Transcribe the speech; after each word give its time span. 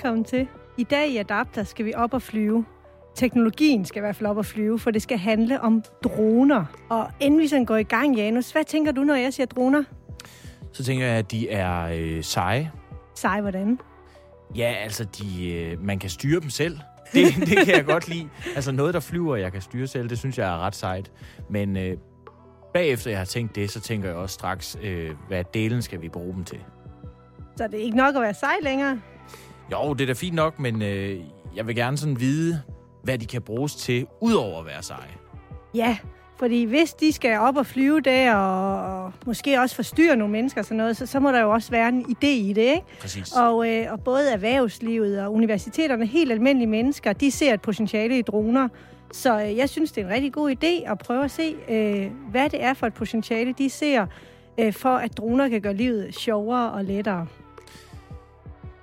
Velkommen 0.00 0.24
til. 0.24 0.48
I 0.76 0.84
dag 0.84 1.08
i 1.08 1.16
Adapter 1.16 1.64
skal 1.64 1.84
vi 1.84 1.94
op 1.94 2.14
og 2.14 2.22
flyve. 2.22 2.64
Teknologien 3.14 3.84
skal 3.84 4.00
i 4.00 4.04
hvert 4.04 4.16
fald 4.16 4.26
op 4.28 4.36
og 4.36 4.46
flyve, 4.46 4.78
for 4.78 4.90
det 4.90 5.02
skal 5.02 5.18
handle 5.18 5.60
om 5.60 5.82
droner. 6.04 6.64
Og 6.88 7.10
inden 7.20 7.40
vi 7.40 7.48
sådan 7.48 7.64
går 7.64 7.76
i 7.76 7.82
gang, 7.82 8.16
Janus, 8.16 8.50
hvad 8.50 8.64
tænker 8.64 8.92
du, 8.92 9.04
når 9.04 9.14
jeg 9.14 9.32
siger 9.32 9.46
droner? 9.46 9.84
Så 10.72 10.84
tænker 10.84 11.06
jeg, 11.06 11.16
at 11.16 11.30
de 11.30 11.50
er 11.50 11.88
øh, 11.92 12.24
seje. 12.24 12.70
Sej, 13.14 13.40
hvordan? 13.40 13.78
Ja, 14.56 14.74
altså, 14.82 15.04
de, 15.04 15.52
øh, 15.52 15.84
man 15.84 15.98
kan 15.98 16.10
styre 16.10 16.40
dem 16.40 16.50
selv. 16.50 16.78
Det, 17.12 17.34
det 17.48 17.58
kan 17.64 17.74
jeg 17.74 17.84
godt 17.84 18.08
lide. 18.08 18.28
Altså 18.54 18.72
noget, 18.72 18.94
der 18.94 19.00
flyver, 19.00 19.36
jeg 19.36 19.52
kan 19.52 19.60
styre 19.60 19.86
selv, 19.86 20.08
det 20.08 20.18
synes 20.18 20.38
jeg 20.38 20.54
er 20.54 20.58
ret 20.58 20.74
sejt. 20.74 21.12
Men 21.50 21.76
øh, 21.76 21.96
bagefter 22.74 23.10
jeg 23.10 23.20
har 23.20 23.26
tænkt 23.26 23.54
det, 23.56 23.70
så 23.70 23.80
tænker 23.80 24.08
jeg 24.08 24.16
også 24.16 24.34
straks, 24.34 24.78
øh, 24.82 25.10
hvad 25.28 25.44
delen 25.54 25.82
skal 25.82 26.02
vi 26.02 26.08
bruge 26.08 26.34
dem 26.34 26.44
til. 26.44 26.58
Så 27.56 27.66
det 27.66 27.80
er 27.80 27.84
ikke 27.84 27.96
nok 27.96 28.14
at 28.14 28.22
være 28.22 28.34
sej 28.34 28.54
længere? 28.62 29.00
Jo, 29.72 29.92
det 29.92 30.00
er 30.00 30.06
da 30.06 30.12
fint 30.12 30.34
nok, 30.34 30.58
men 30.58 30.82
øh, 30.82 31.20
jeg 31.56 31.66
vil 31.66 31.76
gerne 31.76 31.96
sådan 31.96 32.20
vide, 32.20 32.62
hvad 33.02 33.18
de 33.18 33.26
kan 33.26 33.42
bruges 33.42 33.74
til, 33.74 34.06
udover 34.20 34.60
at 34.60 34.66
være 34.66 34.82
seje. 34.82 35.14
Ja, 35.74 35.98
fordi 36.38 36.64
hvis 36.64 36.92
de 36.92 37.12
skal 37.12 37.38
op 37.38 37.56
og 37.56 37.66
flyve 37.66 38.00
der, 38.00 38.34
og 38.34 39.12
måske 39.26 39.60
også 39.60 39.76
forstyrre 39.76 40.16
nogle 40.16 40.32
mennesker 40.32 40.60
og 40.60 40.64
sådan 40.64 40.76
noget, 40.76 40.96
så, 40.96 41.06
så 41.06 41.20
må 41.20 41.32
der 41.32 41.40
jo 41.40 41.50
også 41.50 41.70
være 41.70 41.88
en 41.88 42.04
idé 42.04 42.26
i 42.26 42.52
det, 42.52 42.62
ikke? 42.62 42.82
Præcis. 43.00 43.32
Og, 43.32 43.68
øh, 43.68 43.92
og 43.92 44.00
både 44.00 44.32
erhvervslivet 44.32 45.20
og 45.20 45.32
universiteterne, 45.32 46.06
helt 46.06 46.32
almindelige 46.32 46.68
mennesker, 46.68 47.12
de 47.12 47.30
ser 47.30 47.54
et 47.54 47.60
potentiale 47.60 48.18
i 48.18 48.22
droner. 48.22 48.68
Så 49.12 49.42
øh, 49.42 49.56
jeg 49.56 49.68
synes, 49.68 49.92
det 49.92 50.00
er 50.00 50.06
en 50.06 50.12
rigtig 50.12 50.32
god 50.32 50.50
idé 50.50 50.90
at 50.90 50.98
prøve 50.98 51.24
at 51.24 51.30
se, 51.30 51.56
øh, 51.68 52.10
hvad 52.30 52.50
det 52.50 52.62
er 52.62 52.74
for 52.74 52.86
et 52.86 52.94
potentiale, 52.94 53.52
de 53.58 53.70
ser, 53.70 54.06
øh, 54.58 54.72
for 54.72 54.96
at 54.96 55.16
droner 55.18 55.48
kan 55.48 55.60
gøre 55.60 55.74
livet 55.74 56.14
sjovere 56.14 56.70
og 56.72 56.84
lettere. 56.84 57.26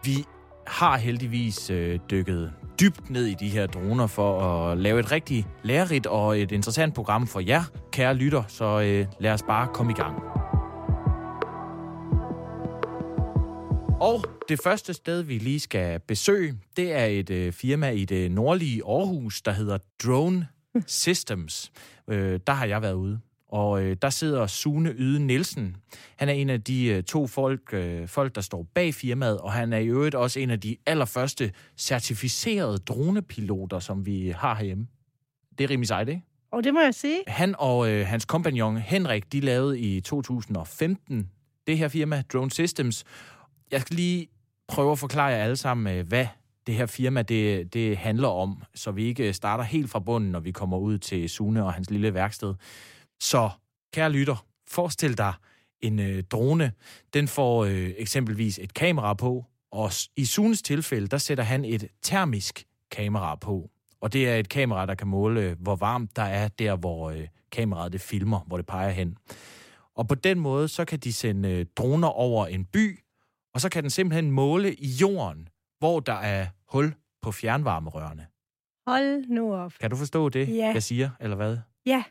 Vi 0.04 0.26
har 0.68 0.98
heldigvis 0.98 1.70
øh, 1.70 2.00
dykket 2.12 2.54
dybt 2.80 3.10
ned 3.10 3.26
i 3.26 3.34
de 3.34 3.50
her 3.50 3.68
droner 3.68 4.08
for 4.08 4.42
at 4.42 4.78
lave 4.78 5.00
et 5.00 5.12
rigtig 5.12 5.46
lærerigt 5.64 6.06
og 6.06 6.40
et 6.40 6.52
interessant 6.52 6.96
program 6.96 7.28
for 7.28 7.40
jer, 7.40 7.64
kære 7.92 8.16
lytter. 8.16 8.44
Så 8.48 8.82
øh, 8.82 9.06
lad 9.20 9.32
os 9.32 9.44
bare 9.44 9.68
komme 9.74 9.92
i 9.92 9.96
gang. 9.96 10.16
Og 14.02 14.24
det 14.50 14.60
første 14.64 14.94
sted, 14.94 15.22
vi 15.22 15.38
lige 15.38 15.60
skal 15.60 16.00
besøge, 16.00 16.54
det 16.78 16.94
er 16.94 17.06
et 17.06 17.30
øh, 17.30 17.54
firma 17.54 17.90
i 17.90 18.06
det 18.06 18.32
nordlige 18.32 18.82
Aarhus, 18.88 19.42
der 19.42 19.52
hedder 19.52 19.78
Drone 20.04 20.48
Systems. 20.88 21.72
Øh, 22.08 22.40
der 22.48 22.54
har 22.54 22.66
jeg 22.66 22.82
været 22.82 22.94
ude. 22.94 23.20
Og 23.50 23.84
øh, 23.84 23.98
der 24.02 24.10
sidder 24.10 24.48
Sune 24.48 24.90
Yde 24.90 25.20
Nielsen. 25.20 25.76
Han 26.16 26.30
er 26.30 26.34
en 26.34 26.50
af 26.50 26.64
de 26.64 26.86
øh, 26.86 27.04
to 27.04 27.28
folk, 27.28 27.74
øh, 27.74 28.08
folk, 28.08 28.36
der 28.36 28.42
står 28.42 28.66
bag 28.74 28.94
firmaet, 28.94 29.38
og 29.38 29.54
han 29.54 29.74
er 29.74 29.78
i 29.78 29.88
øvrigt 29.88 30.16
også 30.16 30.40
en 30.40 30.50
af 30.50 30.60
de 30.60 30.78
allerførste 30.86 31.52
certificerede 31.78 32.78
dronepiloter, 32.78 33.80
som 33.80 34.06
vi 34.06 34.30
har 34.30 34.56
herhjemme. 34.56 34.88
Det 35.58 35.64
er 35.64 35.70
rimelig 35.70 35.88
sejt, 35.88 36.10
ikke? 36.10 36.22
Og 36.52 36.64
det 36.64 36.74
må 36.74 36.82
jeg 36.82 36.94
sige. 36.94 37.24
Han 37.28 37.56
og 37.58 37.90
øh, 37.92 38.08
hans 38.08 38.26
kompagnon 38.26 38.78
Henrik, 38.78 39.34
de 39.34 39.40
lavede 39.40 39.80
i 39.80 40.02
2015 40.02 41.30
det 41.68 41.78
her 41.78 41.88
firma, 41.88 42.24
Drone 42.34 42.52
Systems. 42.52 43.04
Jeg 43.72 43.82
skal 43.82 43.96
lige 43.96 44.28
prøve 44.68 44.92
at 44.92 45.00
forklare 45.00 45.28
jer 45.28 45.44
alle 45.44 45.56
sammen, 45.56 45.98
øh, 45.98 46.08
hvad 46.08 46.28
det 46.68 46.76
her 46.76 46.86
firma 46.86 47.22
det, 47.22 47.74
det 47.74 47.98
handler 47.98 48.28
om, 48.28 48.64
så 48.76 48.92
vi 48.92 49.04
ikke 49.04 49.34
starter 49.34 49.64
helt 49.64 49.90
fra 49.90 50.00
bunden, 50.00 50.32
når 50.32 50.40
vi 50.40 50.52
kommer 50.52 50.78
ud 50.78 50.98
til 50.98 51.30
Sune 51.30 51.66
og 51.66 51.74
hans 51.74 51.90
lille 51.90 52.14
værksted. 52.14 52.54
Så, 53.22 53.50
kære 53.94 54.12
lytter, 54.12 54.46
forestil 54.68 55.18
dig 55.18 55.34
en 55.82 56.00
øh, 56.00 56.24
drone. 56.24 56.72
Den 57.14 57.28
får 57.28 57.66
øh, 57.66 57.94
eksempelvis 57.98 58.60
et 58.60 58.74
kamera 58.74 59.14
på, 59.14 59.46
og 59.72 59.92
i 60.16 60.26
Sunes 60.26 60.62
tilfælde, 60.62 61.08
der 61.08 61.18
sætter 61.18 61.44
han 61.44 61.66
et 61.66 61.88
termisk 62.02 62.66
kamera 62.92 63.36
på. 63.36 63.70
Og 64.02 64.14
det 64.14 64.30
er 64.30 64.36
et 64.36 64.50
kamera, 64.50 64.86
der 64.86 64.96
kan 64.96 65.08
måle, 65.08 65.56
hvor 65.60 65.76
varmt 65.76 66.16
der 66.16 66.22
er 66.24 66.48
der, 66.48 66.76
hvor 66.76 67.10
øh, 67.12 67.28
kameraet 67.52 67.94
det 67.94 68.02
filmer, 68.02 68.40
hvor 68.48 68.58
det 68.58 68.66
peger 68.66 68.90
hen. 68.90 69.18
Og 69.96 70.08
på 70.08 70.16
den 70.16 70.40
måde, 70.40 70.68
så 70.68 70.86
kan 70.86 71.00
de 71.00 71.14
sende 71.14 71.50
øh, 71.50 71.66
droner 71.76 72.08
over 72.08 72.48
en 72.48 72.66
by, 72.66 73.00
og 73.54 73.62
så 73.62 73.70
kan 73.70 73.84
den 73.84 73.90
simpelthen 73.90 74.32
måle 74.32 74.74
i 74.76 74.88
jorden, 74.88 75.48
hvor 75.80 76.00
der 76.00 76.14
er 76.14 76.48
hul 76.70 76.94
på 77.22 77.32
fjernvarmerørene. 77.32 78.28
Hold 78.88 79.26
nu 79.28 79.54
op. 79.56 79.74
Kan 79.80 79.90
du 79.90 79.96
forstå 79.96 80.30
det, 80.30 80.48
Ja. 80.56 80.72
jeg 80.74 80.84
siger, 80.84 81.10
eller 81.20 81.36
hvad? 81.36 81.58
Ja, 81.86 82.04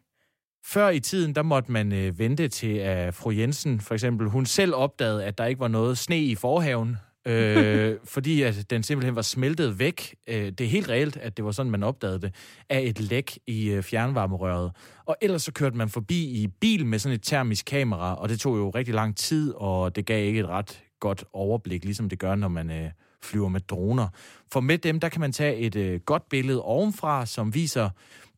Før 0.69 0.89
i 0.89 1.01
tiden, 1.01 1.35
der 1.35 1.43
måtte 1.43 1.73
man 1.73 1.93
øh, 1.93 2.19
vente 2.19 2.49
til, 2.49 2.77
at 2.77 3.15
fru 3.15 3.31
Jensen, 3.31 3.81
for 3.81 3.95
eksempel, 3.95 4.29
hun 4.29 4.47
selv 4.47 4.75
opdagede, 4.75 5.25
at 5.25 5.39
der 5.39 5.45
ikke 5.45 5.61
var 5.61 5.69
noget 5.69 5.99
sne 5.99 6.19
i 6.19 6.35
forhaven, 6.35 6.97
øh, 7.27 7.97
fordi 8.15 8.43
at 8.43 8.71
den 8.71 8.83
simpelthen 8.83 9.17
var 9.17 9.23
smeltet 9.23 9.79
væk. 9.79 10.15
Øh, 10.27 10.45
det 10.45 10.61
er 10.61 10.69
helt 10.69 10.89
reelt, 10.89 11.17
at 11.17 11.37
det 11.37 11.45
var 11.45 11.51
sådan, 11.51 11.73
man 11.73 11.83
opdagede 11.83 12.21
det, 12.21 12.35
af 12.69 12.81
et 12.81 13.01
læk 13.01 13.39
i 13.47 13.69
øh, 13.69 13.83
fjernvarmerøret. 13.83 14.73
Og 15.07 15.17
ellers 15.23 15.43
så 15.43 15.53
kørte 15.53 15.77
man 15.77 15.89
forbi 15.89 16.25
i 16.25 16.47
bil 16.47 16.87
med 16.87 16.99
sådan 16.99 17.15
et 17.15 17.23
termisk 17.23 17.65
kamera, 17.65 18.15
og 18.15 18.29
det 18.29 18.41
tog 18.41 18.57
jo 18.57 18.71
rigtig 18.71 18.95
lang 18.95 19.17
tid, 19.17 19.53
og 19.57 19.97
det 19.97 20.07
gav 20.07 20.27
ikke 20.27 20.41
et 20.41 20.49
ret 20.49 20.83
godt 21.01 21.25
overblik, 21.33 21.85
ligesom 21.85 22.09
det 22.09 22.19
gør, 22.19 22.35
når 22.35 22.49
man 22.49 22.71
øh, 22.71 22.91
flyver 23.23 23.49
med 23.49 23.61
droner. 23.61 24.09
For 24.53 24.61
med 24.61 24.79
dem, 24.79 25.01
der 25.01 25.09
kan 25.09 25.21
man 25.21 25.33
tage 25.33 25.57
et 25.57 25.77
øh, 25.77 26.01
godt 26.01 26.29
billede 26.29 26.63
ovenfra, 26.63 27.27
som 27.27 27.55
viser 27.55 27.91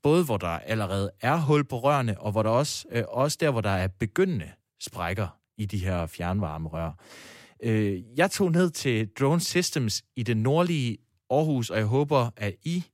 både, 0.08 0.24
hvor 0.24 0.36
der 0.36 0.48
allerede 0.48 1.10
er 1.20 1.36
hul 1.36 1.64
på 1.64 1.78
rørene, 1.78 2.20
og 2.20 2.32
hvor 2.32 2.42
der 2.42 2.50
også, 2.50 2.86
øh, 2.90 3.04
også 3.08 3.38
der, 3.40 3.50
hvor 3.50 3.60
der 3.60 3.70
er 3.70 3.88
begyndende 3.88 4.50
sprækker 4.80 5.38
i 5.56 5.66
de 5.66 5.78
her 5.78 6.06
fjernvarmerør. 6.06 6.92
Øh, 7.62 8.18
jeg 8.18 8.30
tog 8.30 8.52
ned 8.52 8.70
til 8.70 9.08
Drone 9.08 9.40
Systems 9.40 10.02
i 10.16 10.22
det 10.22 10.36
nordlige 10.36 10.98
Aarhus, 11.30 11.70
og 11.70 11.78
jeg 11.78 11.86
håber, 11.86 12.30
at 12.36 12.54
I 12.62 12.84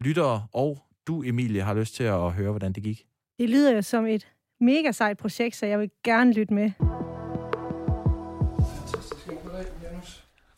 lyttere 0.00 0.46
og 0.52 0.78
du, 1.06 1.22
Emilie, 1.22 1.62
har 1.62 1.74
lyst 1.74 1.94
til 1.94 2.04
at 2.04 2.32
høre, 2.32 2.50
hvordan 2.50 2.72
det 2.72 2.82
gik. 2.82 3.06
det 3.38 3.50
lyder 3.50 3.72
jo 3.72 3.82
som 3.82 4.06
et 4.06 4.28
mega 4.60 4.92
sejt 4.92 5.18
projekt, 5.18 5.56
så 5.56 5.66
jeg 5.66 5.78
vil 5.80 5.90
gerne 6.04 6.32
lytte 6.32 6.54
med. 6.54 6.70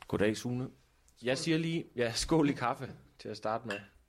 Goddag, 0.09 0.37
Sune. 0.37 0.69
Jeg 1.23 1.39
siger 1.39 1.59
lige, 1.59 1.85
ja, 1.97 2.13
skål 2.13 2.51
i 2.51 2.53
kaffe 2.53 2.89
til 3.19 3.29
at 3.29 3.37
starte 3.37 3.67
med. 3.67 4.00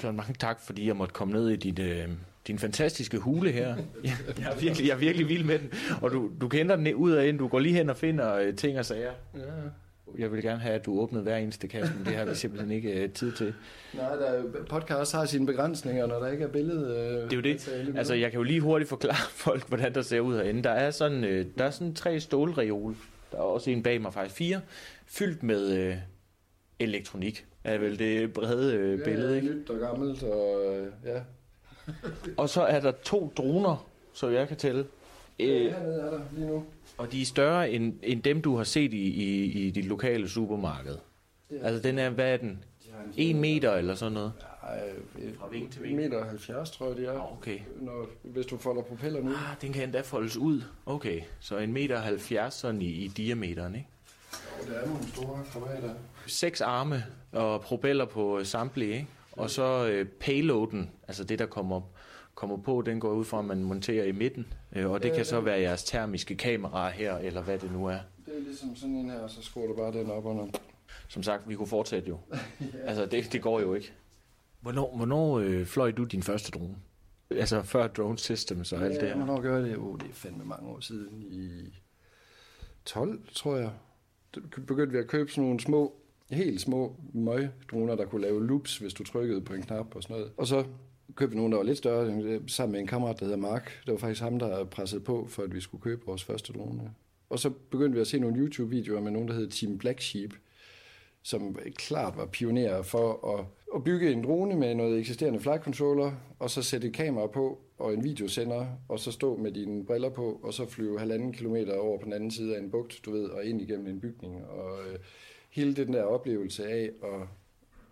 Så 0.00 0.12
mange 0.12 0.34
tak, 0.38 0.60
fordi 0.60 0.86
jeg 0.86 0.96
måtte 0.96 1.14
komme 1.14 1.34
ned 1.34 1.48
i 1.48 1.56
dit, 1.56 1.78
øh, 1.78 2.08
din 2.46 2.58
fantastiske 2.58 3.18
hule 3.18 3.50
her. 3.50 3.76
Jeg, 4.04 4.12
jeg, 4.38 4.52
er 4.52 4.56
virkelig, 4.60 4.86
jeg 4.88 4.94
er 4.94 4.98
virkelig 4.98 5.28
vild 5.28 5.44
med 5.44 5.58
den. 5.58 5.70
Og 6.02 6.10
du, 6.10 6.30
du 6.40 6.48
kender 6.48 6.76
den 6.76 6.94
ud 6.94 7.12
og 7.12 7.26
ind. 7.26 7.38
Du 7.38 7.48
går 7.48 7.58
lige 7.58 7.74
hen 7.74 7.90
og 7.90 7.96
finder 7.96 8.34
øh, 8.34 8.54
ting 8.56 8.78
og 8.78 8.84
sager. 8.86 9.12
Jeg 10.18 10.32
vil 10.32 10.42
gerne 10.42 10.60
have, 10.60 10.74
at 10.74 10.86
du 10.86 11.00
åbnede 11.00 11.22
hver 11.22 11.36
eneste 11.36 11.68
kasse, 11.68 11.94
men 11.94 12.06
det 12.06 12.14
har 12.14 12.24
vi 12.24 12.34
simpelthen 12.44 12.70
ikke 12.70 12.92
øh, 12.92 13.10
tid 13.10 13.32
til. 13.32 13.54
Nej, 13.94 14.14
der 14.16 14.26
er, 14.26 14.42
podcast 14.68 15.12
har 15.12 15.24
sine 15.24 15.46
begrænsninger, 15.46 16.06
når 16.06 16.18
der 16.18 16.28
ikke 16.28 16.44
er 16.44 16.48
billede. 16.48 16.96
Øh, 16.98 17.24
Det 17.24 17.32
er 17.32 17.36
jo 17.36 17.42
det. 17.42 17.96
Altså, 17.96 18.14
jeg 18.14 18.30
kan 18.30 18.38
jo 18.38 18.44
lige 18.44 18.60
hurtigt 18.60 18.88
forklare 18.88 19.30
folk, 19.46 19.68
hvordan 19.68 19.94
der 19.94 20.02
ser 20.02 20.20
ud 20.20 20.34
herinde. 20.36 20.62
Der 20.62 20.70
er 20.70 20.90
sådan, 20.90 21.24
øh, 21.24 21.46
der 21.58 21.64
er 21.64 21.70
sådan 21.70 21.94
tre 21.94 22.20
stålreol. 22.20 22.96
Der 23.32 23.38
er 23.38 23.42
også 23.42 23.70
en 23.70 23.82
bag 23.82 24.00
mig 24.00 24.12
faktisk. 24.12 24.36
Fire. 24.36 24.60
Fyldt 25.06 25.42
med 25.42 25.72
øh, 25.76 25.96
elektronik. 26.78 27.46
Er 27.66 27.78
vel 27.78 27.98
det 27.98 28.32
brede 28.32 28.74
øh, 28.74 29.04
billede, 29.04 29.30
ja, 29.30 29.36
ikke? 29.36 29.48
nyt 29.54 29.70
og 29.70 29.78
gammelt, 29.78 30.22
og 30.22 30.64
øh, 30.76 30.86
ja. 31.04 31.20
Og 32.42 32.48
så 32.48 32.62
er 32.62 32.80
der 32.80 32.90
to 32.92 33.32
droner, 33.36 33.86
så 34.12 34.28
jeg 34.28 34.48
kan 34.48 34.56
tælle. 34.56 34.86
Øh. 35.38 35.66
Øh, 35.66 35.72
Hernede 35.72 36.00
er 36.00 36.10
der 36.10 36.20
lige 36.36 36.46
nu. 36.46 36.64
og 36.98 37.12
de 37.12 37.22
er 37.22 37.26
større 37.26 37.70
end, 37.70 37.94
end 38.02 38.22
dem, 38.22 38.42
du 38.42 38.56
har 38.56 38.64
set 38.64 38.92
i, 38.92 39.06
i, 39.06 39.44
i 39.66 39.70
dit 39.70 39.84
lokale 39.84 40.28
supermarked. 40.28 40.96
Det 41.50 41.60
Altså, 41.62 41.82
den 41.88 41.98
er, 41.98 42.10
hvad 42.10 42.32
er 42.32 42.36
den? 42.36 42.64
de 42.84 42.88
en, 43.22 43.36
En 43.36 43.40
meter 43.40 43.72
eller 43.72 43.94
sådan 43.94 44.12
noget? 44.12 44.32
Ej, 44.62 44.80
Fra 45.38 45.48
vinge 45.48 45.70
til 45.70 45.78
en 45.82 45.88
vinge? 45.88 46.02
meter 46.02 46.18
og 46.18 46.26
70, 46.26 46.70
tror 46.70 46.86
jeg, 46.88 46.96
det 46.96 47.08
er. 47.08 47.12
Nå, 47.12 47.22
okay. 47.38 47.58
Når, 47.80 48.06
hvis 48.22 48.46
du 48.46 48.56
folder 48.56 48.82
propellerne 48.82 49.28
ud. 49.30 49.34
Ah, 49.34 49.56
den 49.62 49.72
kan 49.72 49.82
endda 49.82 50.00
foldes 50.00 50.36
ud. 50.36 50.62
Okay, 50.86 51.20
så 51.40 51.58
en 51.58 51.72
meter 51.72 51.98
70 51.98 52.54
sådan 52.54 52.82
i, 52.82 52.86
i 52.86 53.08
diameteren, 53.08 53.74
ikke? 53.74 53.88
Og 54.60 54.66
der 54.68 54.74
er 54.74 54.86
nogle 54.86 55.08
store 55.08 55.44
formater. 55.44 55.94
seks 56.26 56.60
arme 56.60 57.04
og 57.36 57.60
propeller 57.60 58.04
på 58.04 58.38
øh, 58.38 58.46
samtlige, 58.46 58.92
ikke? 58.94 59.06
Og 59.32 59.50
så 59.50 59.88
øh, 59.88 60.06
payloaden, 60.08 60.90
altså 61.08 61.24
det, 61.24 61.38
der 61.38 61.46
kommer, 61.46 61.80
kommer 62.34 62.56
på, 62.56 62.82
den 62.86 63.00
går 63.00 63.12
ud 63.12 63.24
fra, 63.24 63.38
at 63.38 63.44
man 63.44 63.64
monterer 63.64 64.04
i 64.04 64.12
midten. 64.12 64.46
Øh, 64.76 64.90
og 64.90 65.02
det 65.02 65.12
kan 65.12 65.24
så 65.24 65.40
være 65.40 65.60
jeres 65.60 65.84
termiske 65.84 66.34
kamera 66.36 66.88
her, 66.90 67.16
eller 67.18 67.42
hvad 67.42 67.58
det 67.58 67.72
nu 67.72 67.86
er. 67.86 67.98
Det 68.26 68.36
er 68.36 68.40
ligesom 68.40 68.76
sådan 68.76 68.94
en 68.94 69.10
her, 69.10 69.18
og 69.20 69.30
så 69.30 69.42
skruer 69.42 69.66
du 69.66 69.74
bare 69.76 69.92
den 69.92 70.10
op 70.10 70.24
under. 70.24 70.46
Som 71.08 71.22
sagt, 71.22 71.48
vi 71.48 71.54
kunne 71.54 71.66
fortsætte 71.66 72.08
jo. 72.08 72.18
Altså, 72.84 73.06
det, 73.06 73.32
det 73.32 73.42
går 73.42 73.60
jo 73.60 73.74
ikke. 73.74 73.92
Hvornår, 74.60 74.96
hvornår 74.96 75.38
øh, 75.38 75.66
fløj 75.66 75.90
du 75.90 76.04
din 76.04 76.22
første 76.22 76.50
drone? 76.58 76.76
Altså 77.30 77.62
før 77.62 77.86
drone 77.86 78.18
systems 78.18 78.72
og 78.72 78.82
alt 78.84 78.94
det 78.94 79.02
Ja, 79.02 79.06
her. 79.08 79.16
hvornår 79.16 79.40
gør 79.40 79.60
det? 79.60 79.76
Oh, 79.78 79.98
det 79.98 80.08
er 80.10 80.12
fandme 80.14 80.44
mange 80.44 80.68
år 80.68 80.80
siden. 80.80 81.22
I 81.30 81.50
12, 82.84 83.20
tror 83.34 83.56
jeg. 83.56 83.70
Der 84.34 84.40
begyndte 84.66 84.92
vi 84.92 84.98
at 84.98 85.06
købe 85.06 85.30
sådan 85.30 85.44
nogle 85.44 85.60
små, 85.60 85.94
helt 86.30 86.60
små 86.60 86.96
møgdroner, 87.12 87.94
der 87.94 88.04
kunne 88.04 88.22
lave 88.22 88.46
loops, 88.46 88.78
hvis 88.78 88.94
du 88.94 89.04
trykkede 89.04 89.40
på 89.40 89.54
en 89.54 89.62
knap 89.62 89.96
og 89.96 90.02
sådan 90.02 90.16
noget. 90.16 90.32
Og 90.36 90.46
så 90.46 90.64
købte 91.14 91.30
vi 91.30 91.36
nogle, 91.36 91.52
der 91.52 91.56
var 91.56 91.64
lidt 91.64 91.78
større, 91.78 92.40
sammen 92.46 92.72
med 92.72 92.80
en 92.80 92.86
kammerat, 92.86 93.20
der 93.20 93.24
hedder 93.24 93.38
Mark. 93.38 93.80
Det 93.86 93.92
var 93.92 93.98
faktisk 93.98 94.22
ham, 94.22 94.38
der 94.38 94.64
pressede 94.64 95.00
på, 95.00 95.26
for 95.28 95.42
at 95.42 95.54
vi 95.54 95.60
skulle 95.60 95.82
købe 95.82 96.06
vores 96.06 96.24
første 96.24 96.52
drone. 96.52 96.90
Og 97.30 97.38
så 97.38 97.50
begyndte 97.70 97.94
vi 97.94 98.00
at 98.00 98.06
se 98.06 98.18
nogle 98.18 98.36
YouTube-videoer 98.36 99.00
med 99.00 99.10
nogen, 99.10 99.28
der 99.28 99.34
hed 99.34 99.48
Team 99.48 99.78
Black 99.78 100.00
Sheep, 100.00 100.34
som 101.22 101.56
klart 101.76 102.16
var 102.16 102.26
pionerer 102.26 102.82
for 102.82 103.38
at, 103.38 103.44
at 103.74 103.84
bygge 103.84 104.12
en 104.12 104.24
drone 104.24 104.56
med 104.56 104.74
noget 104.74 104.98
eksisterende 104.98 105.40
flight 105.40 105.62
controller, 105.62 106.12
og 106.38 106.50
så 106.50 106.62
sætte 106.62 106.88
et 106.88 106.94
kamera 106.94 107.26
på 107.26 107.58
og 107.78 107.94
en 107.94 108.04
videosender, 108.04 108.66
og 108.88 108.98
så 108.98 109.12
stå 109.12 109.36
med 109.36 109.52
dine 109.52 109.84
briller 109.84 110.08
på, 110.08 110.40
og 110.42 110.54
så 110.54 110.66
flyve 110.66 110.98
halvanden 110.98 111.32
kilometer 111.32 111.76
over 111.76 111.98
på 111.98 112.04
den 112.04 112.12
anden 112.12 112.30
side 112.30 112.56
af 112.56 112.60
en 112.60 112.70
bugt, 112.70 113.00
du 113.04 113.12
ved, 113.12 113.24
og 113.24 113.44
ind 113.44 113.62
igennem 113.62 113.86
en 113.86 114.00
bygning. 114.00 114.44
Og 114.44 114.78
øh, 114.78 114.98
hele 115.56 115.76
den 115.76 115.92
der 115.92 116.02
oplevelse 116.02 116.66
af, 116.66 116.90
og 117.02 117.28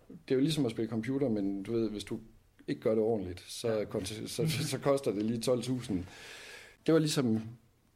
det 0.07 0.31
er 0.31 0.35
jo 0.35 0.41
ligesom 0.41 0.65
at 0.65 0.71
spille 0.71 0.89
computer, 0.89 1.29
men 1.29 1.63
du 1.63 1.71
ved, 1.71 1.89
hvis 1.89 2.03
du 2.03 2.19
ikke 2.67 2.81
gør 2.81 2.95
det 2.95 3.03
ordentligt, 3.03 3.43
så, 3.47 3.85
så, 4.27 4.47
så 4.47 4.79
koster 4.79 5.11
det 5.11 5.23
lige 5.23 5.51
12.000. 5.53 5.93
Det 6.85 6.93
var 6.93 6.99
ligesom, 6.99 7.41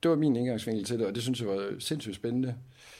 det 0.04 0.12
var 0.12 0.18
min 0.18 0.36
indgangsvinkel 0.36 0.86
til 0.86 1.00
det, 1.00 1.08
og 1.08 1.16
det 1.16 1.24
synes 1.24 1.42
jeg 1.42 1.48
var 1.48 1.76
sindssygt 1.80 2.16
spændende. 2.16 2.56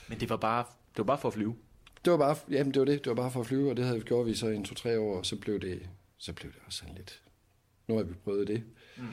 Men 0.08 0.20
det 0.20 0.30
var 0.30 0.36
bare, 0.36 0.64
det 0.90 0.98
var 0.98 1.04
bare 1.04 1.18
for 1.18 1.28
at 1.28 1.34
flyve? 1.34 1.56
Det 2.04 2.10
var 2.10 2.16
bare, 2.18 2.36
jamen 2.50 2.74
det 2.74 2.80
var 2.80 2.86
det, 2.86 3.04
det 3.04 3.10
var 3.10 3.16
bare 3.16 3.30
for 3.30 3.40
at 3.40 3.46
flyve, 3.46 3.70
og 3.70 3.76
det 3.76 3.84
havde 3.84 3.98
vi 3.98 4.04
gjort 4.04 4.26
vi 4.26 4.34
så 4.34 4.48
en 4.48 4.64
to-tre 4.64 5.00
år, 5.00 5.18
og 5.18 5.26
så 5.26 5.36
blev 5.36 5.60
det, 5.60 5.88
så 6.18 6.32
blev 6.32 6.52
det 6.52 6.60
også 6.66 6.78
sådan 6.78 6.94
lidt, 6.94 7.22
nu 7.88 7.96
har 7.96 8.02
vi 8.02 8.14
prøvet 8.24 8.48
det. 8.48 8.62
Mm. 8.96 9.04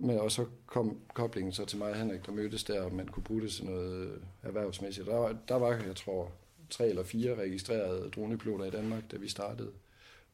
Men, 0.00 0.18
og 0.18 0.32
så 0.32 0.46
kom 0.66 1.00
koblingen 1.14 1.52
så 1.52 1.64
til 1.64 1.78
mig 1.78 1.90
og 1.90 1.96
Henrik, 1.96 2.26
der 2.26 2.32
mødtes 2.32 2.64
der, 2.64 2.82
og 2.82 2.94
man 2.94 3.08
kunne 3.08 3.22
bruge 3.22 3.42
det 3.42 3.50
til 3.50 3.64
noget 3.64 4.22
erhvervsmæssigt. 4.42 5.06
Der 5.06 5.14
var, 5.16 5.36
der 5.48 5.54
var 5.54 5.68
jeg 5.68 5.96
tror, 5.96 6.32
tre 6.70 6.88
eller 6.88 7.02
fire 7.02 7.34
registrerede 7.34 8.10
dronepiloter 8.10 8.64
i 8.64 8.70
Danmark, 8.70 9.10
da 9.10 9.16
vi 9.16 9.28
startede. 9.28 9.70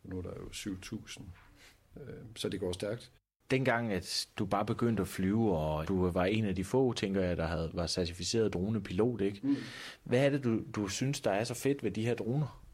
Og 0.02 0.10
nu 0.10 0.18
er 0.18 0.22
der 0.22 0.30
jo 0.36 0.48
7.000. 0.52 1.22
Øh, 1.96 2.06
så 2.36 2.48
det 2.48 2.60
går 2.60 2.72
stærkt. 2.72 3.10
Dengang, 3.50 3.92
at 3.92 4.28
du 4.38 4.46
bare 4.46 4.66
begyndte 4.66 5.00
at 5.00 5.08
flyve, 5.08 5.56
og 5.58 5.88
du 5.88 6.10
var 6.10 6.24
en 6.24 6.44
af 6.44 6.54
de 6.54 6.64
få, 6.64 6.92
tænker 6.92 7.20
jeg, 7.20 7.36
der 7.36 7.46
havde, 7.46 7.70
var 7.74 7.86
certificeret 7.86 8.52
dronepilot, 8.54 9.20
ikke? 9.20 9.40
Mm. 9.42 9.56
Hvad 10.04 10.26
er 10.26 10.30
det, 10.30 10.44
du, 10.44 10.60
du 10.74 10.88
synes, 10.88 11.20
der 11.20 11.30
er 11.30 11.44
så 11.44 11.54
fedt 11.54 11.84
ved 11.84 11.90
de 11.90 12.06
her 12.06 12.14
droner? 12.14 12.64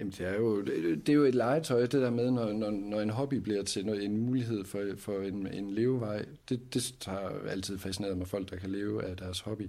Jamen, 0.00 0.12
det 0.12 0.20
er 0.20 0.34
jo, 0.34 0.62
det 0.62 1.08
er 1.08 1.12
jo 1.12 1.24
et 1.24 1.34
legetøj, 1.34 1.80
det 1.80 1.92
der 1.92 2.10
med, 2.10 2.30
når, 2.30 2.52
når, 2.52 2.70
når 2.70 3.00
en 3.00 3.10
hobby 3.10 3.34
bliver 3.34 3.62
til 3.62 3.88
en 3.88 4.16
mulighed 4.16 4.64
for, 4.64 4.84
for 4.96 5.20
en, 5.20 5.46
en 5.46 5.70
levevej. 5.70 6.24
Det, 6.48 6.74
det 6.74 6.98
har 7.06 7.32
altid 7.48 7.78
fascineret 7.78 8.18
mig, 8.18 8.28
folk, 8.28 8.50
der 8.50 8.56
kan 8.56 8.70
leve 8.70 9.04
af 9.04 9.16
deres 9.16 9.40
hobby. 9.40 9.68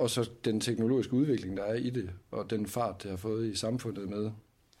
Og 0.00 0.10
så 0.10 0.30
den 0.44 0.60
teknologiske 0.60 1.14
udvikling, 1.14 1.56
der 1.56 1.62
er 1.62 1.74
i 1.74 1.90
det, 1.90 2.10
og 2.30 2.50
den 2.50 2.66
fart, 2.66 3.02
det 3.02 3.10
har 3.10 3.18
fået 3.18 3.46
i 3.46 3.54
samfundet 3.56 4.08
med. 4.08 4.30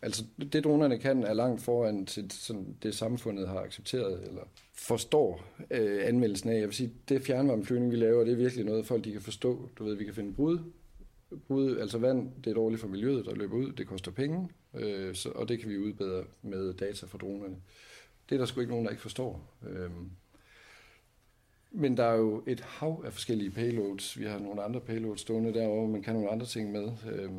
Altså, 0.02 0.24
det 0.52 0.64
dronerne 0.64 0.98
kan, 0.98 1.22
er 1.22 1.34
langt 1.34 1.62
foran 1.62 2.06
til 2.06 2.30
sådan, 2.30 2.76
det 2.82 2.94
samfundet 2.94 3.48
har 3.48 3.60
accepteret, 3.60 4.22
eller 4.28 4.42
forstår 4.74 5.44
øh, 5.70 6.00
anvendelsen 6.08 6.50
af. 6.50 6.54
Jeg 6.54 6.66
vil 6.66 6.74
sige, 6.74 6.92
det 7.08 7.22
fjernvarmeflyvning, 7.22 7.92
vi 7.92 7.96
laver, 7.96 8.24
det 8.24 8.32
er 8.32 8.36
virkelig 8.36 8.64
noget, 8.64 8.86
folk 8.86 9.04
de 9.04 9.12
kan 9.12 9.20
forstå. 9.20 9.68
Du 9.78 9.84
ved, 9.84 9.94
vi 9.94 10.04
kan 10.04 10.14
finde 10.14 10.32
brud 10.34 10.58
brud, 11.48 11.78
altså 11.78 11.98
vand, 11.98 12.30
det 12.44 12.50
er 12.50 12.54
dårligt 12.54 12.80
for 12.80 12.88
miljøet, 12.88 13.24
der 13.24 13.34
løber 13.34 13.56
ud, 13.56 13.72
det 13.72 13.86
koster 13.86 14.10
penge, 14.10 14.48
øh, 14.74 15.14
så, 15.14 15.28
og 15.28 15.48
det 15.48 15.60
kan 15.60 15.70
vi 15.70 15.78
udbedre 15.78 16.24
med 16.42 16.72
data 16.72 17.06
fra 17.06 17.18
dronerne. 17.18 17.56
Det 18.28 18.34
er 18.34 18.38
der 18.38 18.46
sgu 18.46 18.60
ikke 18.60 18.70
nogen, 18.70 18.84
der 18.84 18.90
ikke 18.90 19.02
forstår. 19.02 19.54
Øh, 19.68 19.90
men 21.70 21.96
der 21.96 22.04
er 22.04 22.16
jo 22.16 22.42
et 22.46 22.60
hav 22.60 23.02
af 23.06 23.12
forskellige 23.12 23.50
payloads. 23.50 24.18
Vi 24.18 24.24
har 24.24 24.38
nogle 24.38 24.62
andre 24.62 24.80
payloads 24.80 25.20
stående 25.20 25.54
derovre, 25.54 25.88
man 25.88 26.02
kan 26.02 26.14
nogle 26.14 26.30
andre 26.30 26.46
ting 26.46 26.72
med. 26.72 26.92
Øh, 27.12 27.30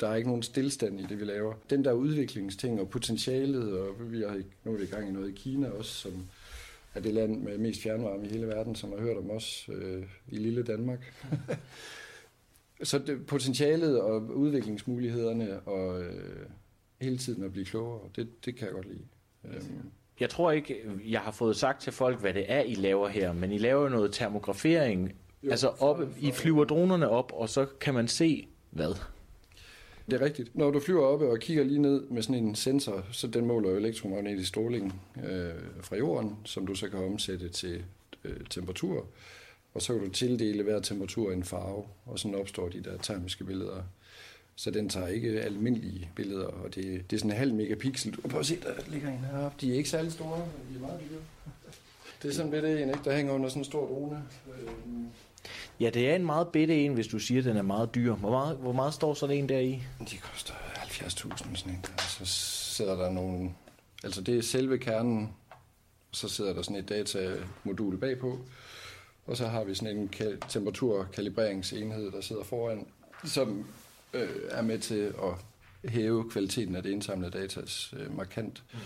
der 0.00 0.08
er 0.08 0.14
ikke 0.14 0.28
nogen 0.28 0.42
stillstand 0.42 1.00
i 1.00 1.02
det, 1.02 1.20
vi 1.20 1.24
laver. 1.24 1.54
Den 1.70 1.84
der 1.84 1.92
udviklingsting 1.92 2.80
og 2.80 2.88
potentialet, 2.88 3.78
og 3.78 4.12
vi 4.12 4.20
har 4.20 4.42
nu 4.64 4.72
er 4.72 4.76
vi 4.76 4.82
i 4.82 4.86
gang 4.86 5.08
i 5.08 5.12
noget 5.12 5.28
i 5.28 5.32
Kina 5.32 5.68
også, 5.68 5.92
som 5.92 6.12
er 6.94 7.00
det 7.00 7.14
land 7.14 7.42
med 7.42 7.58
mest 7.58 7.82
fjernvarme 7.82 8.26
i 8.26 8.28
hele 8.28 8.46
verden, 8.46 8.74
som 8.74 8.90
har 8.92 8.98
hørt 8.98 9.16
om 9.16 9.30
os 9.30 9.68
øh, 9.72 10.02
i 10.28 10.36
lille 10.36 10.62
Danmark. 10.62 11.14
Så 12.82 12.98
det, 12.98 13.26
potentialet 13.26 14.00
og 14.00 14.22
udviklingsmulighederne 14.22 15.60
og 15.60 16.02
øh, 16.02 16.46
hele 17.00 17.18
tiden 17.18 17.44
at 17.44 17.52
blive 17.52 17.64
klogere, 17.64 18.00
det, 18.16 18.44
det 18.44 18.56
kan 18.56 18.66
jeg 18.66 18.74
godt 18.74 18.88
lide. 18.88 19.04
Øhm. 19.44 19.90
Jeg 20.20 20.30
tror 20.30 20.50
ikke, 20.50 20.76
jeg 21.08 21.20
har 21.20 21.30
fået 21.30 21.56
sagt 21.56 21.82
til 21.82 21.92
folk, 21.92 22.20
hvad 22.20 22.34
det 22.34 22.44
er, 22.48 22.60
I 22.60 22.74
laver 22.74 23.08
her, 23.08 23.32
men 23.32 23.52
I 23.52 23.58
laver 23.58 23.88
noget 23.88 24.12
termografering. 24.12 25.12
Jo, 25.42 25.50
altså 25.50 25.68
op, 25.68 25.76
for, 25.96 26.06
for, 26.06 26.12
I 26.20 26.30
flyver 26.30 26.64
dronerne 26.64 27.08
op, 27.08 27.32
og 27.34 27.48
så 27.48 27.66
kan 27.80 27.94
man 27.94 28.08
se 28.08 28.48
hvad? 28.70 28.94
Det 30.10 30.20
er 30.20 30.24
rigtigt. 30.24 30.56
Når 30.56 30.70
du 30.70 30.80
flyver 30.80 31.06
op 31.06 31.20
og 31.20 31.38
kigger 31.38 31.64
lige 31.64 31.82
ned 31.82 32.02
med 32.10 32.22
sådan 32.22 32.44
en 32.44 32.54
sensor, 32.54 33.04
så 33.10 33.26
den 33.26 33.46
måler 33.46 33.70
jo 33.70 33.76
elektromagnetisk 33.76 34.48
stråling 34.48 35.00
øh, 35.24 35.50
fra 35.80 35.96
jorden, 35.96 36.36
som 36.44 36.66
du 36.66 36.74
så 36.74 36.88
kan 36.88 37.04
omsætte 37.04 37.48
til 37.48 37.84
øh, 38.24 38.36
temperatur 38.50 39.06
og 39.74 39.82
så 39.82 39.92
kan 39.92 40.04
du 40.04 40.10
tildele 40.10 40.62
hver 40.62 40.80
temperatur 40.80 41.32
en 41.32 41.44
farve, 41.44 41.84
og 42.06 42.18
sådan 42.18 42.34
opstår 42.34 42.68
de 42.68 42.80
der 42.84 42.98
termiske 42.98 43.44
billeder. 43.44 43.82
Så 44.56 44.70
den 44.70 44.88
tager 44.88 45.06
ikke 45.06 45.40
almindelige 45.40 46.10
billeder, 46.16 46.46
og 46.46 46.74
det, 46.74 47.10
det 47.10 47.16
er 47.16 47.20
sådan 47.20 47.30
en 47.30 47.36
halv 47.36 47.54
megapixel. 47.54 48.12
Du 48.12 48.20
kan 48.20 48.30
prøve 48.30 48.40
at 48.40 48.46
se, 48.46 48.60
der 48.60 48.72
ligger 48.88 49.08
en 49.08 49.18
heroppe. 49.18 49.56
De 49.60 49.72
er 49.72 49.76
ikke 49.76 49.88
særlig 49.88 50.12
store, 50.12 50.38
de 50.38 50.76
er 50.76 50.80
meget 50.80 51.00
lille. 51.02 51.18
Det 52.22 52.30
er 52.30 52.34
sådan 52.34 52.50
bitte 52.50 52.82
en, 52.82 52.88
ikke? 52.88 53.00
der 53.04 53.16
hænger 53.16 53.32
under 53.32 53.48
sådan 53.48 53.60
en 53.60 53.64
stor 53.64 53.86
drone. 53.86 54.22
Ja, 55.80 55.90
det 55.90 56.10
er 56.10 56.16
en 56.16 56.26
meget 56.26 56.48
bitte 56.48 56.84
en, 56.84 56.94
hvis 56.94 57.06
du 57.06 57.18
siger, 57.18 57.40
at 57.40 57.44
den 57.44 57.56
er 57.56 57.62
meget 57.62 57.94
dyr. 57.94 58.14
Hvor 58.14 58.30
meget, 58.30 58.56
hvor 58.56 58.72
meget 58.72 58.94
står 58.94 59.14
sådan 59.14 59.36
en 59.36 59.48
der 59.48 59.58
i? 59.58 59.82
De 60.10 60.16
koster 60.16 60.54
70.000 60.54 61.36
sådan 61.36 61.72
en. 61.72 61.84
Så 61.98 62.24
sidder 62.74 62.96
der 62.96 63.10
nogle... 63.10 63.50
Altså 64.04 64.20
det 64.22 64.38
er 64.38 64.42
selve 64.42 64.78
kernen, 64.78 65.34
så 66.10 66.28
sidder 66.28 66.52
der 66.52 66.62
sådan 66.62 66.76
et 66.76 66.88
datamodul 66.88 67.98
bagpå. 67.98 68.38
Og 69.26 69.36
så 69.36 69.46
har 69.46 69.64
vi 69.64 69.74
sådan 69.74 69.96
en 69.96 70.10
temperaturkalibreringsenhed, 70.48 72.10
der 72.10 72.20
sidder 72.20 72.44
foran, 72.44 72.86
som 73.24 73.66
øh, 74.14 74.28
er 74.50 74.62
med 74.62 74.78
til 74.78 75.14
at 75.22 75.90
hæve 75.90 76.30
kvaliteten 76.30 76.76
af 76.76 76.82
det 76.82 76.90
indsamlede 76.90 77.30
datas 77.30 77.94
øh, 77.98 78.16
markant. 78.16 78.62
Mm. 78.72 78.78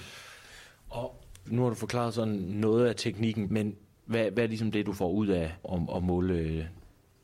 Og 0.88 1.24
nu 1.46 1.62
har 1.62 1.68
du 1.68 1.74
forklaret 1.74 2.14
sådan 2.14 2.34
noget 2.34 2.86
af 2.86 2.96
teknikken, 2.96 3.46
men 3.50 3.76
hvad, 4.04 4.30
hvad 4.30 4.44
er 4.44 4.48
ligesom 4.48 4.70
det, 4.70 4.86
du 4.86 4.92
får 4.92 5.10
ud 5.10 5.26
af 5.26 5.52
at, 5.72 5.80
at 5.96 6.02
måle 6.02 6.34
øh, 6.34 6.64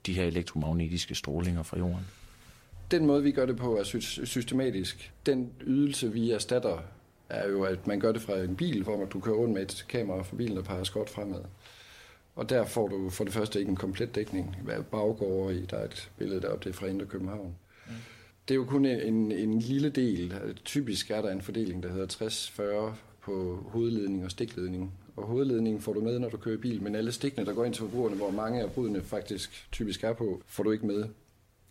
de 0.06 0.12
her 0.12 0.24
elektromagnetiske 0.24 1.14
strålinger 1.14 1.62
fra 1.62 1.78
jorden? 1.78 2.06
Den 2.90 3.06
måde, 3.06 3.22
vi 3.22 3.32
gør 3.32 3.46
det 3.46 3.56
på, 3.56 3.76
er 3.76 3.84
systematisk. 4.24 5.12
Den 5.26 5.52
ydelse, 5.60 6.12
vi 6.12 6.30
erstatter, 6.30 6.78
er 7.28 7.48
jo, 7.48 7.62
at 7.62 7.86
man 7.86 8.00
gør 8.00 8.12
det 8.12 8.22
fra 8.22 8.38
en 8.38 8.56
bil, 8.56 8.82
hvor 8.82 9.04
du 9.04 9.20
kører 9.20 9.36
rundt 9.36 9.54
med 9.54 9.62
et 9.62 9.86
kamera 9.88 10.22
fra 10.22 10.36
bilen, 10.36 10.56
der 10.56 10.62
peger 10.62 10.84
skot 10.84 11.10
fremad. 11.10 11.40
Og 12.36 12.48
der 12.48 12.64
får 12.64 12.88
du 12.88 13.10
for 13.10 13.24
det 13.24 13.32
første 13.32 13.58
ikke 13.58 13.70
en 13.70 13.76
komplet 13.76 14.14
dækning. 14.14 14.56
Hvad 14.62 14.82
baggård 14.82 15.52
i, 15.52 15.66
der 15.66 15.76
er 15.76 15.84
et 15.84 16.10
billede 16.18 16.40
deroppe, 16.40 16.64
det 16.64 16.70
er 16.70 16.78
fra 16.78 16.86
Indre 16.86 17.06
København. 17.06 17.54
Mm. 17.88 17.94
Det 18.48 18.54
er 18.54 18.56
jo 18.56 18.64
kun 18.64 18.84
en, 18.84 19.32
en 19.32 19.58
lille 19.58 19.90
del. 19.90 20.34
Typisk 20.64 21.10
er 21.10 21.22
der 21.22 21.30
en 21.30 21.42
fordeling, 21.42 21.82
der 21.82 21.92
hedder 21.92 22.06
60-40 22.90 22.94
på 23.20 23.64
hovedledning 23.68 24.24
og 24.24 24.30
stikledning. 24.30 24.92
Og 25.16 25.26
hovedledningen 25.26 25.82
får 25.82 25.92
du 25.92 26.00
med, 26.00 26.18
når 26.18 26.28
du 26.28 26.36
kører 26.36 26.58
bil, 26.58 26.82
men 26.82 26.94
alle 26.94 27.12
stikkene, 27.12 27.46
der 27.46 27.54
går 27.54 27.64
ind 27.64 27.74
til 27.74 27.80
forbrugerne, 27.80 28.16
hvor 28.16 28.30
mange 28.30 28.62
af 28.62 28.72
brudene 28.72 29.02
faktisk 29.02 29.68
typisk 29.72 30.04
er 30.04 30.12
på, 30.12 30.42
får 30.46 30.62
du 30.62 30.70
ikke 30.70 30.86
med. 30.86 31.04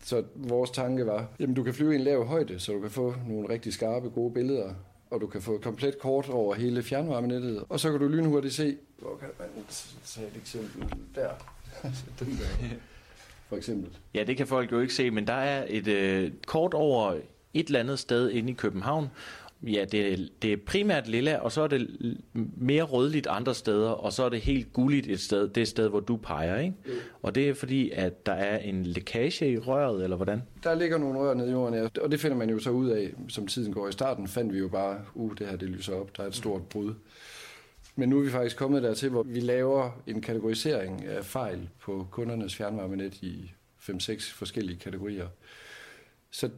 Så 0.03 0.23
vores 0.35 0.69
tanke 0.69 1.05
var, 1.05 1.27
jamen 1.39 1.55
du 1.55 1.63
kan 1.63 1.73
flyve 1.73 1.93
i 1.93 1.95
en 1.95 2.01
lav 2.01 2.25
højde, 2.25 2.59
så 2.59 2.71
du 2.71 2.79
kan 2.79 2.91
få 2.91 3.15
nogle 3.27 3.49
rigtig 3.49 3.73
skarpe, 3.73 4.09
gode 4.09 4.33
billeder, 4.33 4.73
og 5.09 5.21
du 5.21 5.27
kan 5.27 5.41
få 5.41 5.55
et 5.55 5.61
komplet 5.61 5.99
kort 5.99 6.29
over 6.29 6.55
hele 6.55 6.83
fjernvarmenettet, 6.83 7.63
og 7.69 7.79
så 7.79 7.91
kan 7.91 7.99
du 7.99 8.07
lynhurtigt 8.07 8.53
se, 8.53 8.77
hvor 8.99 9.17
kan 9.17 9.29
man 9.39 9.47
tage 10.05 10.27
et 10.27 10.33
eksempel 10.35 10.83
der, 11.15 11.29
den 12.19 12.27
der, 12.27 12.67
for 13.53 13.57
eksempel. 13.57 13.89
Ja, 14.13 14.23
det 14.23 14.37
kan 14.37 14.47
folk 14.47 14.71
jo 14.71 14.79
ikke 14.79 14.93
se, 14.93 15.11
men 15.11 15.27
der 15.27 15.33
er 15.33 15.65
et 15.69 15.87
øh, 15.87 16.31
kort 16.45 16.73
over 16.73 17.13
et 17.53 17.67
eller 17.67 17.79
andet 17.79 17.99
sted 17.99 18.31
inde 18.31 18.49
i 18.49 18.53
København, 18.53 19.07
Ja, 19.67 19.85
det 19.91 20.13
er, 20.13 20.17
det 20.41 20.53
er 20.53 20.57
primært 20.65 21.07
lilla, 21.07 21.37
og 21.37 21.51
så 21.51 21.61
er 21.61 21.67
det 21.67 21.87
mere 22.57 22.83
rødligt 22.83 23.27
andre 23.27 23.53
steder, 23.53 23.89
og 23.89 24.13
så 24.13 24.23
er 24.23 24.29
det 24.29 24.41
helt 24.41 24.73
gulligt 24.73 25.07
et 25.07 25.19
sted, 25.19 25.47
det 25.47 25.67
sted, 25.67 25.89
hvor 25.89 25.99
du 25.99 26.17
peger, 26.17 26.59
ikke? 26.59 26.75
Mm. 26.85 26.91
Og 27.21 27.35
det 27.35 27.49
er 27.49 27.53
fordi, 27.53 27.89
at 27.89 28.25
der 28.25 28.33
er 28.33 28.57
en 28.57 28.83
lækage 28.85 29.51
i 29.51 29.57
røret, 29.57 30.03
eller 30.03 30.15
hvordan? 30.15 30.41
Der 30.63 30.75
ligger 30.75 30.97
nogle 30.97 31.19
rør 31.19 31.33
nede 31.33 31.47
i 31.47 31.51
jorden, 31.51 31.73
ja. 31.73 31.87
og 32.01 32.11
det 32.11 32.19
finder 32.19 32.37
man 32.37 32.49
jo 32.49 32.59
så 32.59 32.69
ud 32.69 32.89
af, 32.89 33.13
som 33.29 33.47
tiden 33.47 33.73
går. 33.73 33.87
I 33.87 33.91
starten 33.91 34.27
fandt 34.27 34.53
vi 34.53 34.59
jo 34.59 34.67
bare, 34.67 34.99
uh, 35.13 35.31
det 35.37 35.47
her 35.47 35.55
det 35.55 35.69
lyser 35.69 35.95
op, 35.95 36.17
der 36.17 36.23
er 36.23 36.27
et 36.27 36.35
stort 36.35 36.61
brud. 36.61 36.93
Men 37.95 38.09
nu 38.09 38.19
er 38.19 38.23
vi 38.23 38.29
faktisk 38.29 38.57
kommet 38.57 38.83
dertil, 38.83 39.09
hvor 39.09 39.23
vi 39.23 39.39
laver 39.39 40.01
en 40.07 40.21
kategorisering 40.21 41.05
af 41.05 41.25
fejl 41.25 41.69
på 41.79 42.07
kundernes 42.11 42.55
fjernvarmenet 42.55 43.15
i 43.21 43.51
5-6 43.79 44.33
forskellige 44.33 44.79
kategorier. 44.79 45.27
Så 46.31 46.49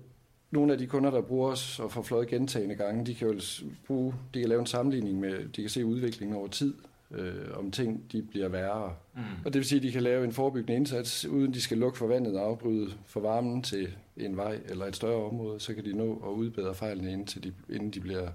nogle 0.51 0.73
af 0.73 0.77
de 0.77 0.87
kunder, 0.87 1.11
der 1.11 1.21
bruger 1.21 1.51
os 1.51 1.79
og 1.79 1.91
får 1.91 2.01
fløjet 2.01 2.27
gentagende 2.27 2.75
gange, 2.75 3.05
de 3.05 3.15
kan 3.15 3.27
jo 3.27 3.41
bruge, 3.87 4.13
de 4.33 4.39
kan 4.39 4.49
lave 4.49 4.59
en 4.59 4.65
sammenligning 4.65 5.19
med, 5.19 5.49
de 5.49 5.61
kan 5.61 5.69
se 5.69 5.85
udviklingen 5.85 6.37
over 6.37 6.47
tid, 6.47 6.73
øh, 7.11 7.57
om 7.57 7.71
ting 7.71 8.11
de 8.11 8.21
bliver 8.21 8.47
værre. 8.47 8.95
Mm. 9.15 9.21
Og 9.45 9.53
det 9.53 9.59
vil 9.59 9.65
sige, 9.65 9.77
at 9.77 9.83
de 9.83 9.91
kan 9.91 10.03
lave 10.03 10.23
en 10.25 10.31
forebyggende 10.31 10.75
indsats, 10.75 11.25
uden 11.25 11.53
de 11.53 11.61
skal 11.61 11.77
lukke 11.77 11.97
for 11.97 12.07
vandet 12.07 12.39
og 12.39 12.45
afbryde 12.45 12.91
for 13.05 13.19
varmen 13.19 13.63
til 13.63 13.95
en 14.17 14.37
vej 14.37 14.59
eller 14.65 14.85
et 14.85 14.95
større 14.95 15.25
område, 15.25 15.59
så 15.59 15.73
kan 15.73 15.85
de 15.85 15.93
nå 15.93 16.21
at 16.25 16.29
udbedre 16.29 16.75
fejlene, 16.75 17.11
inden, 17.11 17.27
til 17.27 17.43
de, 17.43 17.53
inden 17.69 17.91
de 17.91 17.99
bliver 17.99 18.29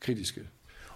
kritiske. 0.00 0.40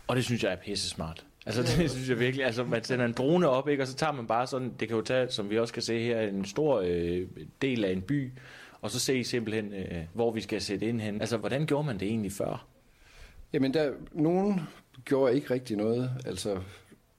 Og 0.07 0.17
det 0.17 0.25
synes 0.25 0.45
jeg 0.45 0.53
er 0.53 0.57
pisse 0.57 0.89
smart. 0.89 1.27
Altså, 1.59 1.83
det 1.83 1.91
synes 1.91 2.09
jeg 2.09 2.19
virkelig. 2.19 2.47
Altså, 2.47 2.65
man 2.65 2.85
sender 2.85 3.05
en 3.05 3.13
drone 3.13 3.49
op, 3.49 3.69
ikke? 3.69 3.83
og 3.83 3.87
så 3.87 3.95
tager 3.95 4.13
man 4.13 4.27
bare 4.27 4.47
sådan, 4.47 4.73
det 4.81 4.89
kan 4.89 4.97
jo 4.97 5.03
tage, 5.03 5.31
som 5.31 5.51
vi 5.51 5.59
også 5.59 5.75
kan 5.75 5.83
se 5.83 6.03
her, 6.03 6.21
en 6.21 6.45
stor 6.45 6.83
øh, 6.87 7.27
del 7.63 7.85
af 7.85 7.93
en 7.93 8.03
by, 8.03 8.33
og 8.81 8.91
så 8.91 8.99
se 8.99 9.25
simpelthen, 9.25 9.73
øh, 9.73 10.03
hvor 10.15 10.31
vi 10.31 10.41
skal 10.41 10.61
sætte 10.61 10.87
ind 10.87 11.01
hen. 11.01 11.21
Altså, 11.21 11.37
hvordan 11.37 11.67
gjorde 11.67 11.87
man 11.87 12.01
det 12.01 12.09
egentlig 12.09 12.33
før? 12.33 12.67
Jamen, 13.53 13.75
der, 13.75 13.93
nogen 14.13 14.61
gjorde 15.05 15.35
ikke 15.35 15.55
rigtig 15.55 15.77
noget. 15.77 16.11
Altså, 16.27 16.61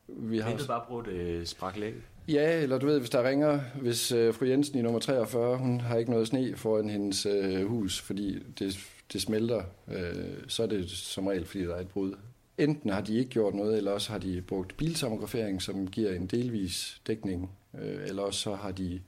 vi 0.07 0.39
har... 0.39 0.57
Det 0.57 0.67
bare 0.67 0.83
brugt 0.87 1.07
øh, 1.07 1.45
spraklæg? 1.45 1.93
Ja, 2.27 2.61
eller 2.61 2.77
du 2.77 2.85
ved, 2.85 2.99
hvis 2.99 3.09
der 3.09 3.29
ringer, 3.29 3.59
hvis 3.81 4.11
øh, 4.11 4.33
fru 4.33 4.45
Jensen 4.45 4.79
i 4.79 4.81
nummer 4.81 4.99
43, 4.99 5.57
hun 5.57 5.79
har 5.81 5.97
ikke 5.97 6.11
noget 6.11 6.27
sne 6.27 6.55
foran 6.55 6.89
hendes 6.89 7.25
øh, 7.25 7.65
hus, 7.65 8.01
fordi 8.01 8.39
det, 8.59 8.79
det 9.13 9.21
smelter, 9.21 9.63
øh, 9.87 10.13
så 10.47 10.63
er 10.63 10.67
det 10.67 10.89
som 10.89 11.27
regel, 11.27 11.45
fordi 11.45 11.63
der 11.63 11.75
er 11.75 11.79
et 11.79 11.87
brud. 11.87 12.13
Enten 12.57 12.89
har 12.89 13.01
de 13.01 13.17
ikke 13.17 13.29
gjort 13.29 13.53
noget, 13.53 13.77
eller 13.77 13.91
også 13.91 14.11
har 14.11 14.19
de 14.19 14.41
brugt 14.41 14.77
biltomografering, 14.77 15.61
som 15.61 15.87
giver 15.87 16.13
en 16.13 16.27
delvis 16.27 17.01
dækning, 17.07 17.51
øh, 17.81 18.07
eller 18.07 18.23
også 18.23 18.39
så 18.39 18.55
har 18.55 18.71
de 18.71 19.01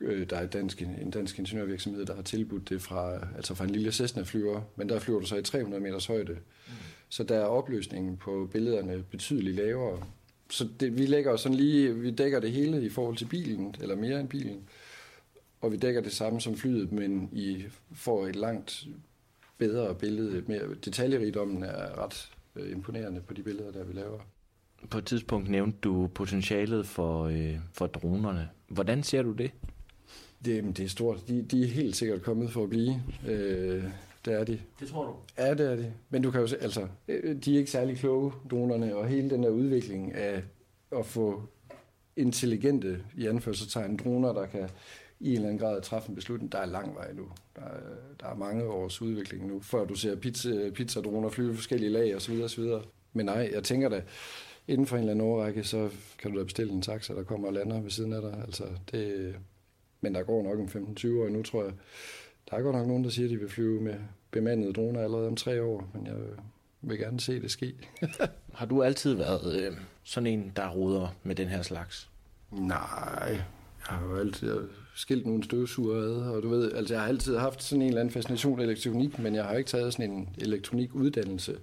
øh, 0.00 0.30
der 0.30 0.36
er 0.36 0.46
dansk, 0.46 0.82
en 0.82 1.10
dansk 1.10 1.38
ingeniørvirksomhed, 1.38 2.06
der 2.06 2.14
har 2.14 2.22
tilbudt 2.22 2.68
det 2.68 2.82
fra, 2.82 3.14
altså 3.36 3.54
fra 3.54 3.64
en 3.64 3.70
lille 3.70 3.92
Cessna-flyver, 3.92 4.60
men 4.76 4.88
der 4.88 4.98
flyver 4.98 5.20
du 5.20 5.26
så 5.26 5.36
i 5.36 5.42
300 5.42 5.82
meters 5.82 6.06
højde. 6.06 6.32
Mm. 6.32 6.72
Så 7.08 7.24
der 7.24 7.36
er 7.36 7.44
opløsningen 7.44 8.16
på 8.16 8.48
billederne 8.52 9.04
betydeligt 9.10 9.56
lavere. 9.56 10.02
Så 10.50 10.68
det, 10.80 10.98
vi 10.98 11.06
lægger 11.06 11.36
sådan 11.36 11.56
lige, 11.56 11.94
vi 11.94 12.10
dækker 12.10 12.40
det 12.40 12.52
hele 12.52 12.82
i 12.82 12.88
forhold 12.88 13.16
til 13.16 13.24
bilen, 13.24 13.74
eller 13.80 13.96
mere 13.96 14.20
end 14.20 14.28
bilen. 14.28 14.68
Og 15.60 15.72
vi 15.72 15.76
dækker 15.76 16.00
det 16.00 16.12
samme 16.12 16.40
som 16.40 16.56
flyet, 16.56 16.92
men 16.92 17.28
I 17.32 17.64
får 17.92 18.26
et 18.26 18.36
langt 18.36 18.86
bedre 19.58 19.94
billede. 19.94 20.44
Mere, 20.46 20.74
detaljerigdommen 20.84 21.62
er 21.62 22.04
ret 22.04 22.30
øh, 22.56 22.72
imponerende 22.72 23.20
på 23.20 23.34
de 23.34 23.42
billeder, 23.42 23.72
der 23.72 23.84
vi 23.84 23.92
laver. 23.92 24.18
På 24.90 24.98
et 24.98 25.04
tidspunkt 25.06 25.50
nævnte 25.50 25.78
du 25.82 26.06
potentialet 26.14 26.86
for, 26.86 27.24
øh, 27.24 27.58
for 27.72 27.86
dronerne. 27.86 28.48
Hvordan 28.68 29.02
ser 29.02 29.22
du 29.22 29.32
det? 29.32 29.50
Det, 30.44 30.76
det 30.76 30.84
er 30.84 30.88
stort. 30.88 31.28
De, 31.28 31.42
de 31.42 31.62
er 31.62 31.66
helt 31.66 31.96
sikkert 31.96 32.22
kommet 32.22 32.50
for 32.50 32.62
at 32.62 32.68
blive. 32.68 33.02
Øh, 33.28 33.84
det 34.24 34.34
er 34.34 34.44
de. 34.44 34.60
Det 34.80 34.88
tror 34.88 35.04
du? 35.04 35.12
Ja, 35.38 35.54
det 35.54 35.72
er 35.72 35.76
de. 35.76 35.92
Men 36.10 36.22
du 36.22 36.30
kan 36.30 36.40
jo 36.40 36.46
se, 36.46 36.62
altså, 36.62 36.88
øh, 37.08 37.36
de 37.36 37.54
er 37.54 37.58
ikke 37.58 37.70
særlig 37.70 37.96
kloge, 37.96 38.32
dronerne, 38.50 38.96
og 38.96 39.06
hele 39.06 39.30
den 39.30 39.42
der 39.42 39.48
udvikling 39.48 40.14
af 40.14 40.42
at 40.92 41.06
få 41.06 41.42
intelligente, 42.16 43.00
i 43.16 43.26
anførselstegn, 43.26 43.96
droner, 43.96 44.32
der 44.32 44.46
kan 44.46 44.68
i 45.20 45.28
en 45.28 45.34
eller 45.34 45.48
anden 45.48 45.58
grad 45.58 45.82
træffe 45.82 46.08
en 46.08 46.14
beslutning. 46.14 46.52
Der 46.52 46.58
er 46.58 46.66
lang 46.66 46.94
vej 46.94 47.12
nu. 47.12 47.28
Der 47.56 47.62
er, 47.62 47.80
der 48.20 48.26
er 48.26 48.34
mange 48.34 48.64
års 48.64 49.02
udvikling 49.02 49.46
nu, 49.46 49.60
før 49.60 49.84
du 49.84 49.94
ser 49.94 50.16
pizza, 50.16 50.70
pizzadroner 50.74 51.28
flyve 51.28 51.54
forskellige 51.54 51.90
lag 51.90 52.16
osv. 52.16 52.42
osv. 52.44 52.64
Men 53.12 53.26
nej, 53.26 53.50
jeg 53.52 53.64
tænker 53.64 53.88
da, 53.88 54.02
inden 54.68 54.86
for 54.86 54.96
en 54.96 55.00
eller 55.00 55.12
anden 55.12 55.26
årrække, 55.26 55.64
så 55.64 55.90
kan 56.18 56.32
du 56.32 56.38
da 56.38 56.44
bestille 56.44 56.72
en 56.72 56.82
taxa, 56.82 57.14
der 57.14 57.22
kommer 57.22 57.48
og 57.48 57.54
lander 57.54 57.80
ved 57.80 57.90
siden 57.90 58.12
af 58.12 58.22
dig. 58.22 58.42
Altså, 58.44 58.64
det, 58.90 59.34
men 60.00 60.14
der 60.14 60.22
går 60.22 60.42
nok 60.42 60.58
en 60.58 60.96
15-20 60.98 61.08
år 61.08 61.28
nu, 61.28 61.42
tror 61.42 61.64
jeg. 61.64 61.72
Der 62.50 62.56
er 62.56 62.62
godt 62.62 62.76
nok 62.76 62.86
nogen, 62.86 63.04
der 63.04 63.10
siger, 63.10 63.26
at 63.26 63.30
de 63.30 63.36
vil 63.36 63.48
flyve 63.48 63.80
med 63.80 63.94
bemandede 64.30 64.72
droner 64.72 65.00
allerede 65.00 65.26
om 65.26 65.36
tre 65.36 65.62
år, 65.62 65.90
men 65.94 66.06
jeg 66.06 66.14
vil 66.82 66.98
gerne 66.98 67.20
se 67.20 67.42
det 67.42 67.50
ske. 67.50 67.74
har 68.54 68.66
du 68.66 68.82
altid 68.82 69.14
været 69.14 69.62
øh, 69.62 69.76
sådan 70.02 70.26
en, 70.26 70.52
der 70.56 70.70
roder 70.70 71.08
med 71.22 71.34
den 71.34 71.48
her 71.48 71.62
slags? 71.62 72.10
Nej, 72.50 73.28
jeg 73.28 73.44
har 73.80 74.06
jo 74.06 74.16
altid 74.16 74.68
skilt 74.96 75.26
nogle 75.26 75.44
støvsuger 75.44 75.96
ad, 75.96 76.30
og 76.30 76.42
du 76.42 76.48
ved, 76.48 76.72
altså 76.72 76.94
jeg 76.94 77.00
har 77.00 77.08
altid 77.08 77.36
haft 77.36 77.62
sådan 77.62 77.82
en 77.82 77.88
eller 77.88 78.00
anden 78.00 78.12
fascination 78.12 78.60
af 78.60 78.64
elektronik, 78.64 79.18
men 79.18 79.34
jeg 79.34 79.44
har 79.44 79.56
ikke 79.56 79.68
taget 79.68 79.92
sådan 79.92 80.10
en 80.10 80.28
elektronikuddannelse. 80.38 81.58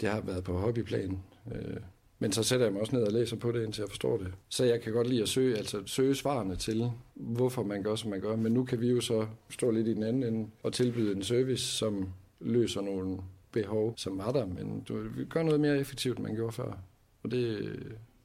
Det 0.00 0.08
har 0.08 0.20
været 0.20 0.44
på 0.44 0.58
hobbyplan. 0.58 1.18
Øh, 1.52 1.76
men 2.18 2.32
så 2.32 2.42
sætter 2.42 2.66
jeg 2.66 2.72
mig 2.72 2.80
også 2.80 2.96
ned 2.96 3.02
og 3.02 3.12
læser 3.12 3.36
på 3.36 3.52
det, 3.52 3.64
indtil 3.64 3.82
jeg 3.82 3.88
forstår 3.88 4.16
det. 4.16 4.32
Så 4.48 4.64
jeg 4.64 4.80
kan 4.80 4.92
godt 4.92 5.08
lide 5.08 5.22
at 5.22 5.28
søge, 5.28 5.56
altså 5.56 5.82
søge 5.86 6.14
svarene 6.14 6.56
til, 6.56 6.90
hvorfor 7.14 7.62
man 7.62 7.82
gør, 7.82 7.94
som 7.94 8.10
man 8.10 8.20
gør. 8.20 8.36
Men 8.36 8.52
nu 8.52 8.64
kan 8.64 8.80
vi 8.80 8.90
jo 8.90 9.00
så 9.00 9.26
stå 9.50 9.70
lidt 9.70 9.88
i 9.88 9.94
den 9.94 10.02
anden 10.02 10.22
ende 10.22 10.48
og 10.62 10.72
tilbyde 10.72 11.16
en 11.16 11.22
service, 11.22 11.64
som 11.64 12.08
løser 12.40 12.80
nogle 12.80 13.18
behov, 13.52 13.94
som 13.96 14.18
var 14.18 14.32
der. 14.32 14.46
Men 14.46 14.80
du, 14.88 15.08
vi 15.16 15.24
gør 15.24 15.42
noget 15.42 15.60
mere 15.60 15.78
effektivt, 15.78 16.18
end 16.18 16.26
man 16.26 16.34
gjorde 16.34 16.52
før. 16.52 16.78
Og 17.22 17.30
det, 17.30 17.72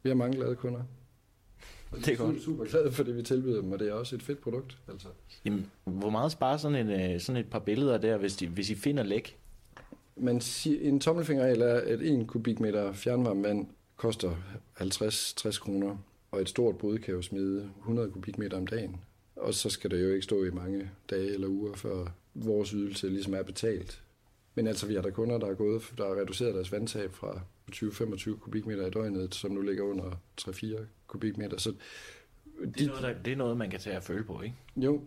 vi 0.03 0.09
har 0.09 0.15
mange 0.15 0.37
glade 0.37 0.55
kunder. 0.55 0.81
Og 1.91 1.97
det 1.97 2.07
er 2.07 2.15
godt. 2.15 2.41
super 2.41 2.65
glade 2.65 2.91
for 2.91 3.03
det, 3.03 3.17
vi 3.17 3.23
tilbyder 3.23 3.61
dem, 3.61 3.71
og 3.71 3.79
det 3.79 3.89
er 3.89 3.93
også 3.93 4.15
et 4.15 4.23
fedt 4.23 4.41
produkt. 4.41 4.77
Altså. 4.87 5.07
Jamen, 5.45 5.71
hvor 5.83 6.09
meget 6.09 6.31
sparer 6.31 6.57
sådan, 6.57 6.87
en, 6.87 7.13
øh, 7.13 7.19
sådan 7.21 7.41
et 7.41 7.49
par 7.49 7.59
billeder 7.59 7.97
der, 7.97 8.17
hvis, 8.17 8.35
de, 8.35 8.47
hvis 8.47 8.69
I 8.69 8.75
finder 8.75 9.03
læk? 9.03 9.37
Man 10.15 10.41
siger, 10.41 10.89
en 10.89 10.99
tommelfingerregel 10.99 11.61
er, 11.61 11.73
at 11.73 12.01
1 12.01 12.27
kubikmeter 12.27 12.93
fjernvarmevand 12.93 13.67
koster 13.97 14.31
50-60 14.79 15.59
kroner, 15.59 15.97
og 16.31 16.41
et 16.41 16.49
stort 16.49 16.77
brud 16.77 16.97
kan 16.97 17.13
jo 17.13 17.21
smide 17.21 17.69
100 17.79 18.11
kubikmeter 18.11 18.57
om 18.57 18.67
dagen. 18.67 18.95
Og 19.35 19.53
så 19.53 19.69
skal 19.69 19.91
det 19.91 20.03
jo 20.03 20.09
ikke 20.09 20.21
stå 20.21 20.43
i 20.43 20.51
mange 20.51 20.89
dage 21.09 21.33
eller 21.33 21.47
uger, 21.47 21.73
før 21.73 22.05
vores 22.33 22.69
ydelse 22.69 23.09
ligesom 23.09 23.33
er 23.33 23.43
betalt. 23.43 24.01
Men 24.55 24.67
altså, 24.67 24.87
vi 24.87 24.95
har 24.95 25.01
der 25.01 25.09
kunder, 25.09 25.37
der 25.37 25.47
er 25.47 25.53
gået, 25.53 25.93
der 25.97 26.07
har 26.07 26.21
reduceret 26.21 26.55
deres 26.55 26.71
vandtab 26.71 27.13
fra 27.13 27.41
20-25 27.71 28.37
kubikmeter 28.39 28.87
i 28.87 28.89
døgnet, 28.89 29.35
som 29.35 29.51
nu 29.51 29.61
ligger 29.61 29.83
under 29.83 30.19
3-4 30.41 30.79
kubikmeter. 31.07 31.57
Så 31.57 31.73
det, 32.77 32.81
er 32.81 32.87
noget, 32.87 33.03
der, 33.03 33.13
det 33.13 33.33
er 33.33 33.37
noget, 33.37 33.57
man 33.57 33.69
kan 33.69 33.79
tage 33.79 33.95
at 33.95 34.03
føle 34.03 34.23
på, 34.23 34.41
ikke? 34.41 34.55
Jo, 34.75 35.01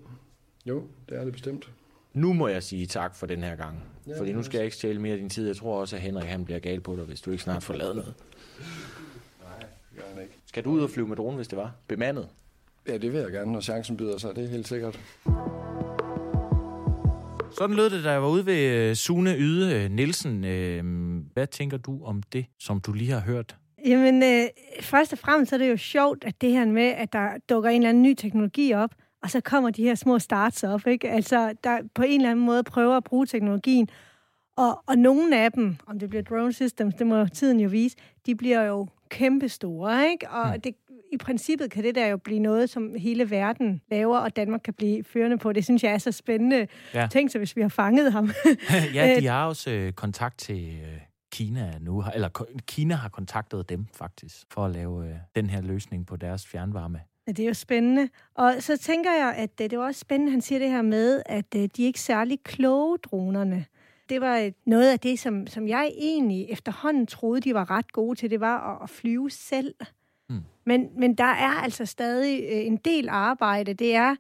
jo, 0.67 0.87
det 1.09 1.19
er 1.19 1.25
det 1.25 1.33
bestemt. 1.33 1.71
Nu 2.13 2.33
må 2.33 2.49
jeg 2.49 2.63
sige 2.63 2.87
tak 2.87 3.15
for 3.15 3.27
den 3.27 3.43
her 3.43 3.57
gang. 3.57 3.85
Ja, 4.07 4.19
fordi 4.19 4.33
nu 4.33 4.43
skal 4.43 4.59
jeg 4.59 4.65
ikke 4.65 4.77
stjæle 4.77 5.01
mere 5.01 5.13
af 5.13 5.19
din 5.19 5.31
tid. 5.31 5.47
Jeg 5.47 5.57
tror 5.57 5.81
også, 5.81 5.97
at 5.97 6.03
Henrik 6.03 6.25
han 6.29 6.45
bliver 6.45 6.61
gal 6.61 6.81
på 6.81 6.97
dig, 6.97 7.05
hvis 7.05 7.21
du 7.21 7.31
ikke 7.31 7.43
snart 7.43 7.63
får 7.63 7.75
lavet 7.75 7.97
noget. 7.97 8.15
Nej, 9.43 9.67
gør 9.97 10.03
han 10.15 10.23
ikke. 10.23 10.35
Skal 10.47 10.65
du 10.65 10.71
ud 10.71 10.81
og 10.81 10.91
flyve 10.91 11.09
med 11.09 11.17
dronen, 11.17 11.37
hvis 11.37 11.49
det 11.49 11.59
var? 11.59 11.73
Bemandet? 11.89 12.29
Ja, 12.89 12.99
det 12.99 13.13
vil 13.13 13.21
jeg 13.21 13.31
gerne, 13.31 13.53
når 13.53 13.61
chancen 13.61 13.97
byder 13.97 14.19
sig. 14.19 14.37
Det 14.37 14.45
er 14.45 14.49
helt 14.49 14.69
sikkert. 14.69 15.01
Sådan 17.59 17.77
lød 17.77 17.91
det, 17.91 18.05
da 18.05 18.11
jeg 18.11 18.23
var 18.23 18.29
ude 18.29 18.47
ved 18.47 18.89
øh, 18.91 18.95
Sune 18.95 19.37
Yde 19.37 19.75
øh, 19.75 19.91
Nielsen. 19.91 20.45
Øh, 20.45 20.85
hvad 21.33 21.47
tænker 21.47 21.77
du 21.77 22.05
om 22.05 22.23
det, 22.23 22.47
som 22.59 22.81
du 22.81 22.93
lige 22.93 23.11
har 23.11 23.21
hørt? 23.21 23.57
Jamen, 23.87 24.23
øh, 24.23 24.47
først 24.81 25.13
og 25.13 25.19
fremmest 25.19 25.53
er 25.53 25.59
det 25.59 25.71
jo 25.71 25.77
sjovt, 25.77 26.25
at 26.25 26.41
det 26.41 26.51
her 26.51 26.65
med, 26.65 26.83
at 26.83 27.13
der 27.13 27.29
dukker 27.49 27.71
en 27.71 27.77
eller 27.77 27.89
anden 27.89 28.03
ny 28.03 28.15
teknologi 28.15 28.73
op, 28.73 28.91
og 29.23 29.31
så 29.31 29.41
kommer 29.41 29.71
de 29.71 29.83
her 29.83 29.95
små 29.95 30.19
starts 30.19 30.65
op, 30.65 30.87
ikke? 30.87 31.11
Altså, 31.11 31.55
der 31.65 31.79
på 31.95 32.03
en 32.03 32.21
eller 32.21 32.31
anden 32.31 32.47
måde 32.47 32.63
prøver 32.63 32.97
at 32.97 33.05
bruge 33.05 33.27
teknologien, 33.27 33.89
og, 34.57 34.83
og 34.87 34.99
nogle 34.99 35.41
af 35.41 35.53
dem, 35.53 35.77
om 35.87 35.99
det 35.99 36.09
bliver 36.09 36.23
drone 36.23 36.53
systems, 36.53 36.95
det 36.95 37.07
må 37.07 37.27
tiden 37.27 37.61
jo 37.61 37.69
vise, 37.69 37.97
de 38.27 38.35
bliver 38.35 38.63
jo 38.63 38.87
kæmpestore, 39.09 40.09
ikke? 40.11 40.31
Og 40.31 40.53
mm. 40.55 40.61
det, 40.61 40.75
i 41.15 41.17
princippet 41.17 41.71
kan 41.71 41.85
det 41.85 41.95
der 41.95 42.07
jo 42.07 42.17
blive 42.17 42.39
noget, 42.39 42.71
som 42.71 42.95
hele 42.95 43.31
verden 43.31 43.81
laver, 43.91 44.19
og 44.19 44.37
Danmark 44.37 44.61
kan 44.65 44.75
blive 44.75 45.05
førende 45.05 45.39
på. 45.39 45.53
Det 45.53 45.65
synes 45.65 45.85
jeg 45.85 45.93
er 45.93 45.99
så 45.99 46.13
spændende. 46.13 46.67
Ja. 46.95 47.09
Tænk 47.11 47.31
så, 47.31 47.39
hvis 47.39 47.57
vi 47.57 47.63
har 47.63 47.69
fanget 47.69 48.13
ham. 48.13 48.31
ja, 48.95 49.17
de 49.21 49.27
har 49.27 49.47
også 49.47 49.71
øh, 49.71 49.93
kontakt 49.93 50.39
til 50.39 50.69
øh, 50.69 51.01
Kina 51.33 51.73
nu, 51.81 52.05
eller 52.15 52.29
Kina 52.67 52.95
har 52.95 53.09
kontaktet 53.09 53.69
dem 53.69 53.87
faktisk, 53.95 54.37
for 54.51 54.65
at 54.65 54.71
lave 54.71 55.07
øh, 55.07 55.15
den 55.37 55.51
her 55.51 55.61
løsning 55.61 56.07
på 56.07 56.17
deres 56.17 56.47
fjernvarme. 56.47 57.01
Ja, 57.27 57.33
det 57.33 57.43
er 57.43 57.47
jo 57.47 57.55
spændende. 57.55 58.09
Og 58.35 58.55
så 58.61 58.77
tænker 58.77 59.11
jeg, 59.13 59.35
at 59.37 59.61
øh, 59.61 59.71
det 59.71 59.79
var 59.79 59.85
også 59.85 60.01
spændende, 60.01 60.33
han 60.33 60.41
siger 60.41 60.59
det 60.59 60.71
her 60.71 60.83
med, 60.83 61.23
at 61.27 61.55
øh, 61.57 61.69
de 61.77 61.83
er 61.83 61.87
ikke 61.87 62.01
særlig 62.01 62.39
kloge, 62.45 62.99
dronerne. 62.99 63.65
Det 64.09 64.21
var 64.21 64.51
noget 64.67 64.93
af 64.93 65.01
det, 65.01 65.19
som, 65.19 65.47
som 65.47 65.69
jeg 65.69 65.91
egentlig 65.99 66.47
efterhånden 66.51 67.07
troede, 67.07 67.41
de 67.41 67.55
var 67.55 67.71
ret 67.71 67.93
gode 67.93 68.19
til. 68.19 68.31
Det 68.31 68.41
var 68.41 68.75
at, 68.75 68.83
at 68.83 68.91
flyve 68.91 69.31
selv. 69.31 69.75
Mm. 70.31 70.41
Men, 70.67 70.89
men 70.97 71.15
der 71.15 71.25
er 71.25 71.63
altså 71.63 71.87
stadig 71.87 72.43
øh, 72.43 72.67
en 72.67 72.77
del 72.77 73.09
arbejde. 73.09 73.75
Det 73.75 73.95
er, 73.95 74.17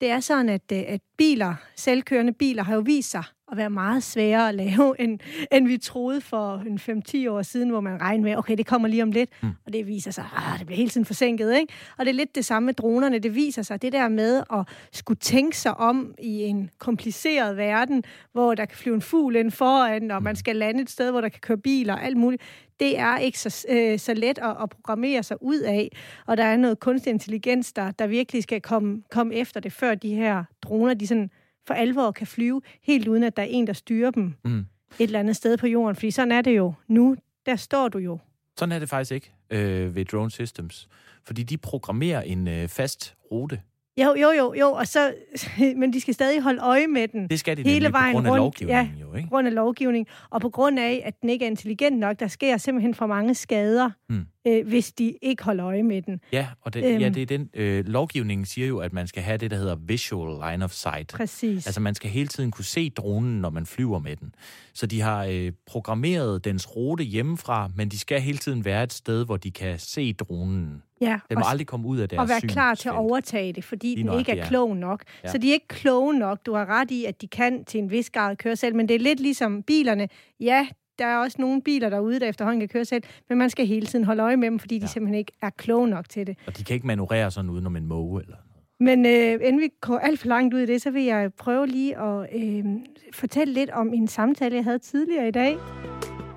det 0.00 0.10
er 0.10 0.20
sådan, 0.20 0.48
at, 0.48 0.72
øh, 0.72 0.84
at 0.86 1.00
biler, 1.16 1.54
selvkørende 1.76 2.32
biler, 2.32 2.62
har 2.62 2.74
jo 2.74 2.80
vist 2.80 3.10
sig 3.10 3.24
at 3.50 3.56
være 3.56 3.70
meget 3.70 4.02
sværere 4.02 4.48
at 4.48 4.54
lave, 4.54 4.94
end, 5.02 5.18
end 5.52 5.66
vi 5.66 5.78
troede 5.78 6.20
for 6.20 6.62
en 6.66 7.02
5-10 7.26 7.30
år 7.30 7.42
siden, 7.42 7.70
hvor 7.70 7.80
man 7.80 8.00
regnede 8.00 8.22
med, 8.22 8.36
okay, 8.36 8.56
det 8.56 8.66
kommer 8.66 8.88
lige 8.88 9.02
om 9.02 9.12
lidt, 9.12 9.30
mm. 9.42 9.48
og 9.66 9.72
det 9.72 9.86
viser 9.86 10.10
sig, 10.10 10.24
at 10.54 10.58
det 10.58 10.66
bliver 10.66 10.76
hele 10.76 10.90
tiden 10.90 11.04
forsinket, 11.04 11.56
ikke? 11.56 11.72
Og 11.98 12.04
det 12.04 12.10
er 12.10 12.14
lidt 12.14 12.34
det 12.34 12.44
samme 12.44 12.66
med 12.66 12.74
dronerne. 12.74 13.18
Det 13.18 13.34
viser 13.34 13.62
sig, 13.62 13.82
det 13.82 13.92
der 13.92 14.08
med 14.08 14.42
at 14.52 14.68
skulle 14.92 15.18
tænke 15.18 15.56
sig 15.56 15.76
om 15.76 16.14
i 16.18 16.42
en 16.42 16.70
kompliceret 16.78 17.56
verden, 17.56 18.04
hvor 18.32 18.54
der 18.54 18.64
kan 18.64 18.78
flyve 18.78 18.94
en 18.94 19.02
fugl 19.02 19.36
ind 19.36 19.50
foran, 19.50 20.10
og 20.10 20.22
man 20.22 20.32
mm. 20.32 20.36
skal 20.36 20.56
lande 20.56 20.82
et 20.82 20.90
sted, 20.90 21.10
hvor 21.10 21.20
der 21.20 21.28
kan 21.28 21.40
køre 21.40 21.58
biler 21.58 21.94
og 21.94 22.04
alt 22.04 22.16
muligt, 22.16 22.42
det 22.80 22.98
er 22.98 23.18
ikke 23.18 23.38
så, 23.38 23.66
øh, 23.68 23.98
så 23.98 24.14
let 24.14 24.38
at, 24.38 24.56
at 24.62 24.70
programmere 24.70 25.22
sig 25.22 25.36
ud 25.40 25.58
af. 25.58 25.96
Og 26.26 26.36
der 26.36 26.44
er 26.44 26.56
noget 26.56 26.80
kunstig 26.80 27.10
intelligens, 27.10 27.72
der, 27.72 27.90
der 27.90 28.06
virkelig 28.06 28.42
skal 28.42 28.60
komme, 28.60 29.02
komme 29.10 29.34
efter 29.34 29.60
det, 29.60 29.72
før 29.72 29.94
de 29.94 30.14
her 30.14 30.44
droner, 30.62 30.94
de 30.94 31.06
sådan 31.06 31.30
for 31.68 31.74
alvor 31.74 32.10
kan 32.10 32.26
flyve, 32.26 32.60
helt 32.82 33.08
uden 33.08 33.22
at 33.22 33.36
der 33.36 33.42
er 33.42 33.46
en, 33.50 33.66
der 33.66 33.72
styrer 33.72 34.10
dem 34.10 34.34
mm. 34.44 34.58
et 34.58 34.66
eller 34.98 35.20
andet 35.20 35.36
sted 35.36 35.56
på 35.56 35.66
jorden. 35.66 35.94
Fordi 35.96 36.10
sådan 36.10 36.32
er 36.32 36.40
det 36.40 36.56
jo 36.56 36.72
nu. 36.88 37.16
Der 37.46 37.56
står 37.56 37.88
du 37.88 37.98
jo. 37.98 38.18
Sådan 38.58 38.72
er 38.72 38.78
det 38.78 38.88
faktisk 38.88 39.12
ikke 39.12 39.32
øh, 39.50 39.94
ved 39.94 40.04
Drone 40.04 40.30
Systems. 40.30 40.88
Fordi 41.24 41.42
de 41.42 41.56
programmerer 41.56 42.22
en 42.22 42.48
øh, 42.48 42.68
fast 42.68 43.14
rute. 43.32 43.60
Jo, 44.00 44.14
jo, 44.14 44.30
jo, 44.30 44.54
jo, 44.54 44.72
og 44.72 44.86
så, 44.86 45.14
men 45.76 45.92
de 45.92 46.00
skal 46.00 46.14
stadig 46.14 46.42
holde 46.42 46.60
øje 46.62 46.86
med 46.86 47.08
den. 47.08 47.28
Det 47.28 47.38
skal 47.38 47.56
de 47.56 47.62
hele 47.62 47.74
nemlig 47.74 47.92
vejen 47.92 48.12
på 48.12 48.16
grund 48.16 48.26
af 48.26 48.30
rundt. 48.30 48.40
lovgivningen 48.40 48.96
ja, 48.96 49.00
jo, 49.00 49.14
ikke? 49.14 49.28
grund 49.28 49.46
af 49.48 49.54
lovgivning, 49.54 50.06
og 50.30 50.40
på 50.40 50.48
grund 50.48 50.78
af, 50.78 51.02
at 51.04 51.20
den 51.20 51.28
ikke 51.28 51.44
er 51.44 51.50
intelligent 51.50 51.98
nok, 51.98 52.20
der 52.20 52.28
sker 52.28 52.56
simpelthen 52.56 52.94
for 52.94 53.06
mange 53.06 53.34
skader, 53.34 53.90
Mm. 54.08 54.26
Øh, 54.48 54.66
hvis 54.68 54.92
de 54.92 55.14
ikke 55.22 55.42
holder 55.44 55.66
øje 55.66 55.82
med 55.82 56.02
den. 56.02 56.20
Ja, 56.32 56.46
og 56.60 56.74
det, 56.74 56.84
Øhm. 56.84 57.00
ja, 57.00 57.08
det 57.08 57.22
er 57.22 57.26
den, 57.26 57.50
øh, 57.54 57.84
lovgivningen 57.86 58.44
siger 58.46 58.66
jo, 58.68 58.78
at 58.78 58.92
man 58.92 59.06
skal 59.06 59.22
have 59.22 59.38
det, 59.38 59.50
der 59.50 59.56
hedder 59.56 59.76
visual 59.86 60.50
line 60.50 60.64
of 60.64 60.70
sight. 60.72 61.12
Præcis. 61.12 61.66
Altså 61.66 61.80
man 61.80 61.94
skal 61.94 62.10
hele 62.10 62.28
tiden 62.28 62.50
kunne 62.50 62.64
se 62.64 62.90
dronen, 62.90 63.40
når 63.40 63.50
man 63.50 63.66
flyver 63.66 63.98
med 63.98 64.16
den. 64.16 64.34
Så 64.74 64.86
de 64.86 65.00
har 65.00 65.24
øh, 65.24 65.52
programmeret 65.66 66.44
dens 66.44 66.76
rute 66.76 67.04
hjemmefra, 67.04 67.70
men 67.76 67.88
de 67.88 67.98
skal 67.98 68.20
hele 68.20 68.38
tiden 68.38 68.64
være 68.64 68.82
et 68.82 68.92
sted, 68.92 69.24
hvor 69.24 69.36
de 69.36 69.50
kan 69.50 69.78
se 69.78 70.12
dronen. 70.12 70.82
ja, 71.00 71.18
Den 71.28 71.38
må 71.38 71.40
og, 71.44 71.50
aldrig 71.50 71.66
komme 71.66 71.86
ud 71.88 71.98
af 71.98 72.08
deres 72.08 72.20
og 72.20 72.28
være 72.28 72.40
klar 72.40 72.74
til 72.74 72.88
at 72.88 72.94
overtage 72.94 73.52
det, 73.52 73.64
fordi 73.64 73.86
Lige 73.86 73.96
den 73.96 74.00
ikke 74.00 74.06
nøjagtigt, 74.10 74.38
er 74.38 74.42
ja. 74.42 74.48
klog 74.48 74.76
nok. 74.76 75.02
Ja. 75.24 75.28
Så 75.30 75.38
de 75.38 75.48
er 75.48 75.52
ikke 75.52 75.68
kloge 75.68 76.18
nok. 76.18 76.38
Du 76.46 76.54
har 76.54 76.66
ret 76.66 76.90
i, 76.90 77.04
at 77.04 77.20
de 77.22 77.26
kan 77.28 77.64
til 77.64 77.80
en 77.80 77.90
vis 77.90 78.10
grad 78.10 78.36
køre 78.36 78.56
selv, 78.56 78.74
men 78.74 78.88
det 78.88 78.94
er 78.94 79.00
lidt 79.00 79.20
ligesom 79.20 79.62
bilerne. 79.62 80.08
Ja, 80.40 80.68
der 80.98 81.06
er 81.06 81.16
også 81.18 81.36
nogle 81.40 81.62
biler 81.62 81.88
derude, 81.90 82.20
der 82.20 82.26
efterhånden 82.28 82.60
kan 82.60 82.68
køre 82.68 82.84
selv, 82.84 83.02
men 83.28 83.38
man 83.38 83.50
skal 83.50 83.66
hele 83.66 83.86
tiden 83.86 84.04
holde 84.04 84.22
øje 84.22 84.36
med 84.36 84.50
dem, 84.50 84.58
fordi 84.58 84.78
de 84.78 84.82
Ja. 84.82 84.86
simpelthen 84.86 85.18
ikke 85.18 85.32
er 85.42 85.50
kloge 85.50 85.88
nok 85.88 86.08
til 86.08 86.26
det. 86.26 86.38
Og 86.46 86.58
de 86.58 86.64
kan 86.64 86.74
ikke 86.74 86.86
manøvrere 86.86 87.30
sådan 87.30 87.50
udenom 87.50 87.76
en 87.76 87.86
måge 87.86 88.22
eller. 88.22 88.36
Men 88.80 89.06
øh, 89.06 89.32
inden 89.32 89.60
vi 89.60 89.68
går 89.80 89.98
alt 89.98 90.20
for 90.20 90.28
langt 90.28 90.54
ud 90.54 90.60
i 90.60 90.66
det, 90.66 90.82
så 90.82 90.90
vil 90.90 91.02
jeg 91.04 91.34
prøve 91.34 91.66
lige 91.66 91.98
at 91.98 92.28
øh, 92.42 92.64
fortælle 93.12 93.54
lidt 93.54 93.70
om 93.70 93.94
en 93.94 94.08
samtale, 94.08 94.54
jeg 94.56 94.64
havde 94.64 94.78
tidligere 94.78 95.28
i 95.28 95.30
dag. 95.30 95.56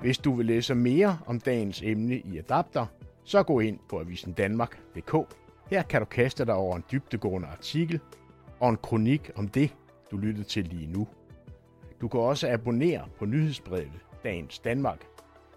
Hvis 0.00 0.18
du 0.18 0.32
vil 0.34 0.46
læse 0.46 0.74
mere 0.74 1.18
om 1.26 1.40
dagens 1.40 1.82
emne 1.82 2.18
i 2.18 2.38
Adapter, 2.38 2.86
så 3.24 3.42
gå 3.42 3.60
ind 3.60 3.78
på 3.90 4.00
avisendanmark.dk. 4.00 5.14
Her 5.70 5.82
kan 5.82 6.00
du 6.00 6.04
kaste 6.04 6.44
dig 6.44 6.54
over 6.54 6.76
en 6.76 6.84
dybdegående 6.92 7.48
artikel 7.48 8.00
og 8.60 8.70
en 8.70 8.76
kronik 8.82 9.30
om 9.36 9.48
det, 9.48 9.70
du 10.10 10.16
lyttede 10.16 10.46
til 10.46 10.64
lige 10.64 10.92
nu. 10.92 11.06
Du 12.00 12.08
kan 12.08 12.20
også 12.20 12.48
abonnere 12.50 13.00
på 13.18 13.24
nyhedsbrevet 13.24 13.92
Dagens 14.24 14.58
Danmark. 14.58 15.06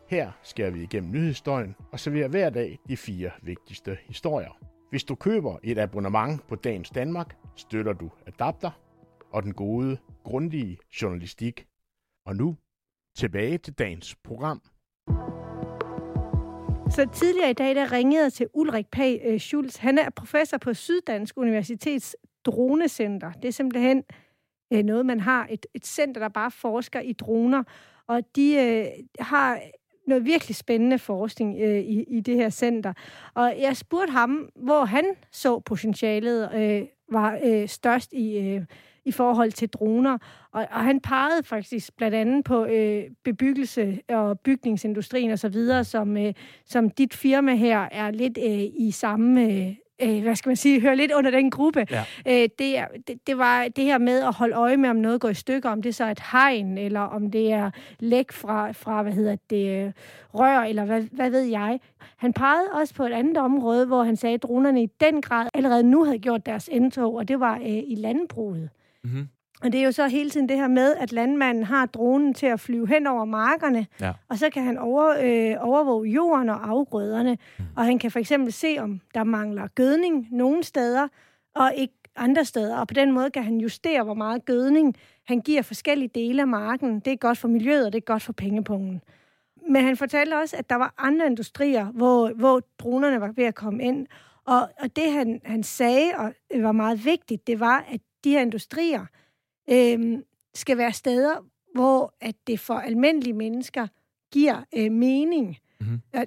Her 0.07 0.31
skærer 0.43 0.71
vi 0.71 0.83
igennem 0.83 1.11
nyhedsstøjen 1.11 1.75
og 1.91 1.99
serverer 1.99 2.27
hver 2.27 2.49
dag 2.49 2.79
de 2.87 2.97
fire 2.97 3.31
vigtigste 3.41 3.97
historier. 4.07 4.59
Hvis 4.89 5.03
du 5.03 5.15
køber 5.15 5.57
et 5.63 5.77
abonnement 5.77 6.47
på 6.47 6.55
Dagens 6.55 6.89
Danmark, 6.89 7.35
støtter 7.55 7.93
du 7.93 8.11
Adapter 8.27 8.71
og 9.31 9.43
den 9.43 9.53
gode, 9.53 9.97
grundige 10.23 10.77
journalistik. 11.01 11.65
Og 12.25 12.35
nu 12.35 12.57
tilbage 13.15 13.57
til 13.57 13.73
dagens 13.73 14.15
program. 14.15 14.61
Så 16.89 17.09
tidligere 17.13 17.49
i 17.49 17.53
dag, 17.53 17.75
der 17.75 17.91
ringede 17.91 18.23
jeg 18.23 18.33
til 18.33 18.47
Ulrik 18.53 18.87
Pag 18.91 19.21
øh, 19.25 19.39
Schulz. 19.39 19.75
Han 19.75 19.97
er 19.97 20.09
professor 20.09 20.57
på 20.57 20.73
Syddansk 20.73 21.37
Universitets 21.37 22.15
Dronecenter. 22.45 23.31
Det 23.31 23.47
er 23.47 23.51
simpelthen 23.51 24.03
øh, 24.73 24.83
noget, 24.83 25.05
man 25.05 25.19
har. 25.19 25.47
Et, 25.49 25.65
et 25.73 25.85
center, 25.85 26.21
der 26.21 26.29
bare 26.29 26.51
forsker 26.51 26.99
i 26.99 27.13
droner. 27.13 27.63
Og 28.07 28.35
de 28.35 28.55
øh, 28.55 28.85
har 29.19 29.59
noget 30.07 30.25
virkelig 30.25 30.55
spændende 30.55 30.99
forskning 30.99 31.61
øh, 31.61 31.79
i, 31.79 32.03
i 32.03 32.19
det 32.19 32.35
her 32.35 32.49
center. 32.49 32.93
Og 33.33 33.55
jeg 33.59 33.77
spurgte 33.77 34.11
ham, 34.11 34.49
hvor 34.55 34.85
han 34.85 35.05
så 35.31 35.59
potentialet 35.59 36.55
øh, 36.55 36.81
var 37.11 37.39
øh, 37.43 37.67
størst 37.67 38.13
i, 38.13 38.37
øh, 38.37 38.61
i 39.05 39.11
forhold 39.11 39.51
til 39.51 39.69
droner. 39.69 40.17
Og, 40.51 40.67
og 40.71 40.83
han 40.83 40.99
pegede 40.99 41.43
faktisk 41.43 41.97
blandt 41.97 42.15
andet 42.15 42.45
på 42.45 42.65
øh, 42.65 43.03
bebyggelse 43.23 43.99
og 44.09 44.39
bygningsindustrien 44.39 45.31
osv., 45.31 45.83
som, 45.83 46.17
øh, 46.17 46.33
som 46.65 46.89
dit 46.89 47.13
firma 47.13 47.55
her 47.55 47.79
er 47.91 48.11
lidt 48.11 48.37
øh, 48.37 48.85
i 48.85 48.91
samme... 48.91 49.43
Øh, 49.43 49.75
øh, 50.01 50.21
hvad 50.21 50.35
skal 50.35 50.49
man 50.49 50.55
sige, 50.55 50.81
hører 50.81 50.95
lidt 50.95 51.11
under 51.11 51.31
den 51.31 51.51
gruppe. 51.51 51.85
Ja. 51.91 52.03
Øh, 52.27 52.49
det, 52.59 52.75
det, 53.07 53.27
det 53.27 53.37
var 53.37 53.67
det 53.67 53.83
her 53.83 53.97
med 53.97 54.23
at 54.23 54.33
holde 54.33 54.55
øje 54.55 54.77
med, 54.77 54.89
om 54.89 54.95
noget 54.95 55.21
går 55.21 55.29
i 55.29 55.33
stykker, 55.33 55.69
om 55.69 55.81
det 55.81 55.89
er 55.89 55.93
så 55.93 56.03
er 56.03 56.11
et 56.11 56.23
hegn, 56.31 56.77
eller 56.77 56.99
om 56.99 57.31
det 57.31 57.51
er 57.51 57.71
læk 57.99 58.31
fra, 58.31 58.71
fra 58.71 59.03
hvad 59.03 59.13
hedder 59.13 59.35
det, 59.49 59.85
øh, 59.85 59.91
rør, 60.33 60.59
eller 60.59 60.85
hvad, 60.85 61.01
hvad 61.11 61.29
ved 61.29 61.41
jeg. 61.41 61.79
Han 62.17 62.33
pegede 62.33 62.67
også 62.73 62.93
på 62.93 63.03
et 63.05 63.11
andet 63.11 63.37
område, 63.37 63.85
hvor 63.85 64.03
han 64.03 64.15
sagde, 64.15 64.33
at 64.33 64.43
dronerne 64.43 64.83
i 64.83 64.89
den 64.99 65.21
grad 65.21 65.47
allerede 65.53 65.83
nu 65.83 66.03
havde 66.03 66.19
gjort 66.19 66.45
deres 66.45 66.69
indtog, 66.71 67.15
og 67.15 67.27
det 67.27 67.39
var 67.39 67.55
øh, 67.55 67.83
i 67.87 67.95
landbruget. 67.97 68.69
Mm-hmm. 69.03 69.27
Og 69.61 69.71
det 69.71 69.79
er 69.79 69.83
jo 69.85 69.91
så 69.91 70.07
hele 70.07 70.29
tiden 70.29 70.49
det 70.49 70.57
her 70.57 70.67
med, 70.67 70.95
at 70.95 71.11
landmanden 71.11 71.63
har 71.63 71.85
dronen 71.85 72.33
til 72.33 72.45
at 72.45 72.59
flyve 72.59 72.87
hen 72.87 73.07
over 73.07 73.25
markerne, 73.25 73.87
Ja. 74.01 74.11
og 74.29 74.37
så 74.37 74.49
kan 74.49 74.63
han 74.63 74.77
over, 74.77 75.15
øh, 75.23 75.67
overvåge 75.67 76.07
jorden 76.09 76.49
og 76.49 76.69
afgrøderne. 76.69 77.37
Mm. 77.59 77.65
Og 77.75 77.85
han 77.85 77.99
kan 77.99 78.11
for 78.11 78.19
eksempel 78.19 78.53
se, 78.53 78.75
om 78.79 79.01
der 79.13 79.23
mangler 79.23 79.67
gødning 79.67 80.27
nogle 80.31 80.63
steder, 80.63 81.07
og 81.55 81.71
ikke 81.75 81.93
andre 82.15 82.45
steder. 82.45 82.77
Og 82.77 82.87
på 82.87 82.93
den 82.93 83.11
måde 83.11 83.29
kan 83.29 83.43
han 83.43 83.57
justere, 83.57 84.03
hvor 84.03 84.13
meget 84.13 84.45
gødning 84.45 84.95
han 85.27 85.41
giver 85.41 85.61
forskellige 85.61 86.09
dele 86.15 86.41
af 86.41 86.47
marken. 86.47 86.99
Det 86.99 87.13
er 87.13 87.17
godt 87.17 87.37
for 87.37 87.47
miljøet, 87.47 87.85
og 87.85 87.93
det 87.93 87.97
er 87.97 88.05
godt 88.05 88.23
for 88.23 88.33
pengepungen. 88.33 89.01
Men 89.69 89.83
han 89.83 89.97
fortalte 89.97 90.33
også, 90.35 90.55
at 90.57 90.69
der 90.69 90.75
var 90.75 90.93
andre 90.97 91.25
industrier, 91.25 91.85
hvor, 91.85 92.29
hvor 92.35 92.61
dronerne 92.79 93.21
var 93.21 93.31
ved 93.35 93.43
at 93.45 93.55
komme 93.55 93.83
ind. 93.83 94.07
Og, 94.45 94.69
og 94.79 94.95
det, 94.95 95.11
han, 95.11 95.41
han 95.45 95.63
sagde, 95.63 96.11
og 96.17 96.33
det 96.53 96.63
var 96.63 96.71
meget 96.71 97.05
vigtigt, 97.05 97.47
det 97.47 97.59
var, 97.59 97.85
at 97.91 98.01
de 98.23 98.29
her 98.31 98.41
industrier 98.41 99.05
øh, 99.69 100.17
skal 100.53 100.77
være 100.77 100.93
steder, 100.93 101.33
hvor 101.75 102.13
at 102.21 102.35
det 102.47 102.59
for 102.59 102.73
almindelige 102.73 103.33
mennesker 103.33 103.87
giver 104.33 104.63
øh, 104.77 104.91
mening. 104.91 105.57
Mhm. 105.79 106.01
Øh, 106.15 106.21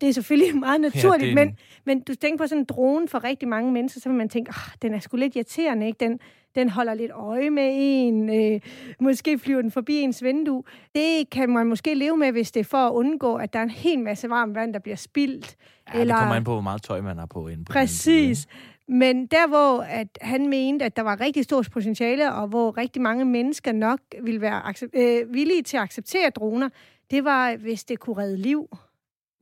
Det 0.00 0.08
er 0.08 0.12
selvfølgelig 0.12 0.56
meget 0.66 0.80
naturligt, 0.80 1.22
ja, 1.24 1.28
en- 1.28 1.34
men, 1.34 1.56
men 1.84 2.00
du 2.00 2.14
tænker 2.14 2.38
på 2.44 2.46
sådan 2.46 2.62
en 2.62 2.64
drone 2.64 3.08
for 3.08 3.24
rigtig 3.24 3.48
mange 3.48 3.72
mennesker, 3.72 4.00
så 4.00 4.08
vil 4.08 4.18
man 4.18 4.28
tænke, 4.28 4.50
ah, 4.50 4.72
den 4.82 4.94
er 4.94 4.98
sgu 5.00 5.16
lidt 5.16 5.36
irriterende, 5.36 5.86
ikke? 5.86 6.04
Den, 6.04 6.20
den 6.54 6.68
holder 6.68 6.94
lidt 6.94 7.10
øje 7.14 7.50
med 7.50 7.70
en, 7.74 8.30
øh, 8.54 8.60
måske 9.00 9.38
flyver 9.38 9.62
den 9.62 9.70
forbi 9.70 9.94
ens 9.96 10.22
vindue. 10.22 10.62
Det 10.94 11.30
kan 11.30 11.50
man 11.50 11.66
måske 11.66 11.94
leve 11.94 12.16
med, 12.16 12.32
hvis 12.32 12.52
det 12.52 12.60
er 12.60 12.64
for 12.64 12.78
at 12.88 12.92
undgå, 12.92 13.34
at 13.34 13.52
der 13.52 13.58
er 13.58 13.62
en 13.62 13.70
hel 13.70 13.98
masse 13.98 14.30
varmt 14.30 14.54
vand, 14.54 14.72
der 14.72 14.78
bliver 14.78 14.96
spildt. 14.96 15.56
Ja, 15.94 16.00
det 16.04 16.10
kommer 16.14 16.34
an 16.34 16.44
på, 16.44 16.52
hvor 16.52 16.60
meget 16.60 16.82
tøj 16.82 17.00
man 17.00 17.18
har 17.18 17.26
på 17.26 17.48
inde 17.48 17.64
på 17.64 17.72
den 17.72 17.80
Præcis. 17.80 18.38
side, 18.38 18.50
Men 18.88 19.26
der, 19.26 19.48
hvor 19.48 19.80
at 19.82 20.18
han 20.20 20.48
mente, 20.48 20.84
at 20.84 20.96
der 20.96 21.02
var 21.02 21.20
rigtig 21.20 21.44
stort 21.44 21.68
potentiale, 21.72 22.34
og 22.34 22.48
hvor 22.48 22.78
rigtig 22.78 23.02
mange 23.02 23.24
mennesker 23.24 23.72
nok 23.72 24.00
ville 24.22 24.40
være 24.40 24.74
øh, 24.92 25.34
villige 25.34 25.62
til 25.62 25.76
at 25.76 25.82
acceptere 25.82 26.30
droner, 26.30 26.68
det 27.10 27.24
var, 27.24 27.56
hvis 27.56 27.84
det 27.84 27.98
kunne 27.98 28.16
redde 28.16 28.36
liv? 28.36 28.68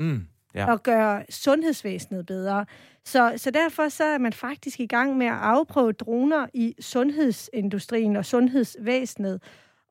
Mm, 0.01 0.27
ja. 0.55 0.73
og 0.73 0.83
gøre 0.83 1.25
sundhedsvæsenet 1.31 2.27
bedre. 2.27 2.67
Så, 3.05 3.33
så 3.37 3.51
derfor 3.51 3.89
så 3.89 4.05
er 4.05 4.19
man 4.19 4.33
faktisk 4.33 4.81
i 4.81 4.87
gang 4.87 5.17
med 5.17 5.27
at 5.27 5.39
afprøve 5.41 5.93
droner 5.93 6.47
i 6.55 6.75
sundhedsindustrien 6.81 8.17
og 8.17 8.25
sundhedsvæsenet. 8.25 9.43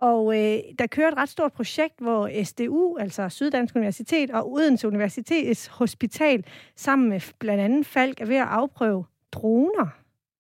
Og 0.02 0.36
øh, 0.36 0.60
der 0.80 0.88
kører 0.88 1.08
et 1.08 1.18
ret 1.18 1.30
stort 1.30 1.54
projekt, 1.54 2.00
hvor 2.00 2.44
SDU, 2.44 2.98
altså 2.98 3.30
Syddansk 3.30 3.76
Universitet, 3.76 4.32
og 4.32 4.52
Odense 4.52 4.88
Universitets 4.88 5.68
Hospital, 5.68 6.46
sammen 6.76 7.10
med 7.10 7.22
blandt 7.40 7.64
andet 7.64 7.86
Falk, 7.86 8.22
er 8.22 8.26
ved 8.26 8.36
at 8.36 8.48
afprøve 8.48 9.06
droner. 9.36 9.88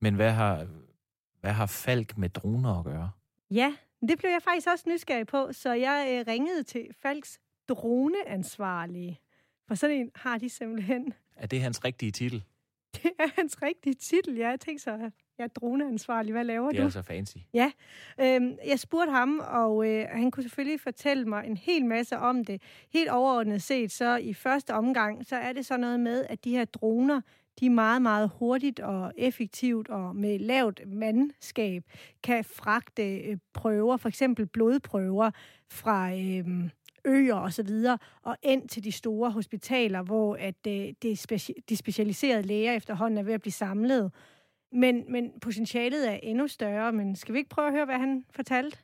Men 0.01 0.15
hvad 0.15 0.31
har, 0.31 0.67
hvad 1.41 1.51
har 1.51 1.65
Falk 1.65 2.17
med 2.17 2.29
droner 2.29 2.79
at 2.79 2.85
gøre? 2.85 3.11
Ja, 3.51 3.73
det 4.09 4.17
blev 4.19 4.31
jeg 4.31 4.41
faktisk 4.43 4.67
også 4.71 4.89
nysgerrig 4.89 5.27
på, 5.27 5.47
så 5.51 5.73
jeg 5.73 6.07
øh, 6.11 6.27
ringede 6.33 6.63
til 6.63 6.87
Falks 7.01 7.39
droneansvarlige. 7.69 9.19
For 9.67 9.75
sådan 9.75 9.95
en 9.97 10.11
har 10.15 10.37
de 10.37 10.49
simpelthen. 10.49 11.13
Er 11.35 11.47
det 11.47 11.61
hans 11.61 11.85
rigtige 11.85 12.11
titel? 12.11 12.43
Det 13.03 13.11
er 13.19 13.27
hans 13.35 13.61
rigtige 13.61 13.93
titel. 13.93 14.35
Ja, 14.35 14.49
jeg 14.49 14.59
tænkte 14.59 14.83
så, 14.83 14.91
jeg 15.37 15.43
er 15.43 15.47
droneansvarlig. 15.47 16.31
Hvad 16.31 16.43
laver 16.43 16.69
Det 16.69 16.77
er 16.77 16.81
du? 16.81 16.85
altså 16.85 17.01
fancy. 17.01 17.37
Øhm, 18.19 18.57
jeg 18.65 18.79
spurgte 18.79 19.11
ham, 19.11 19.39
og 19.47 19.87
øh, 19.89 20.07
han 20.11 20.31
kunne 20.31 20.43
selvfølgelig 20.43 20.79
fortælle 20.81 21.25
mig 21.25 21.45
en 21.47 21.57
hel 21.57 21.85
masse 21.85 22.17
om 22.17 22.45
det. 22.45 22.61
Helt 22.93 23.09
overordnet 23.09 23.61
set, 23.61 23.91
så 23.91 24.15
i 24.17 24.33
første 24.33 24.73
omgang, 24.73 25.25
så 25.25 25.35
er 25.35 25.53
det 25.53 25.65
så 25.65 25.77
noget 25.77 25.99
med, 25.99 26.25
at 26.29 26.43
de 26.43 26.51
her 26.51 26.65
droner, 26.65 27.21
de 27.59 27.69
meget, 27.69 28.01
meget 28.01 28.31
hurtigt 28.39 28.79
og 28.79 29.13
effektivt 29.17 29.89
og 29.89 30.15
med 30.15 30.39
lavt 30.39 30.81
mandskab 30.87 31.83
kan 32.23 32.43
fragte 32.43 33.17
øh, 33.17 33.37
prøver, 33.53 33.97
for 33.97 34.09
eksempel 34.09 34.45
blodprøver 34.45 35.31
fra 35.71 36.11
øh, 36.11 36.69
øer 37.05 37.35
og 37.35 37.53
så 37.53 37.63
videre, 37.63 37.97
og 38.21 38.37
ind 38.43 38.69
til 38.69 38.83
de 38.83 38.91
store 38.91 39.31
hospitaler, 39.31 40.01
hvor 40.01 40.35
at, 40.35 40.67
øh, 40.67 40.93
det 41.01 41.31
speci- 41.31 41.61
de 41.69 41.75
specialiserede 41.75 42.43
læger 42.43 42.73
efterhånden 42.73 43.17
er 43.17 43.23
ved 43.23 43.33
at 43.33 43.41
blive 43.41 43.53
samlet. 43.53 44.11
Men, 44.71 45.03
men 45.09 45.31
potentialet 45.41 46.11
er 46.11 46.19
endnu 46.23 46.47
større, 46.47 46.91
men 46.91 47.15
skal 47.15 47.33
vi 47.33 47.39
ikke 47.39 47.49
prøve 47.49 47.67
at 47.67 47.73
høre, 47.73 47.85
hvad 47.85 47.95
han 47.95 48.25
fortalte? 48.35 48.77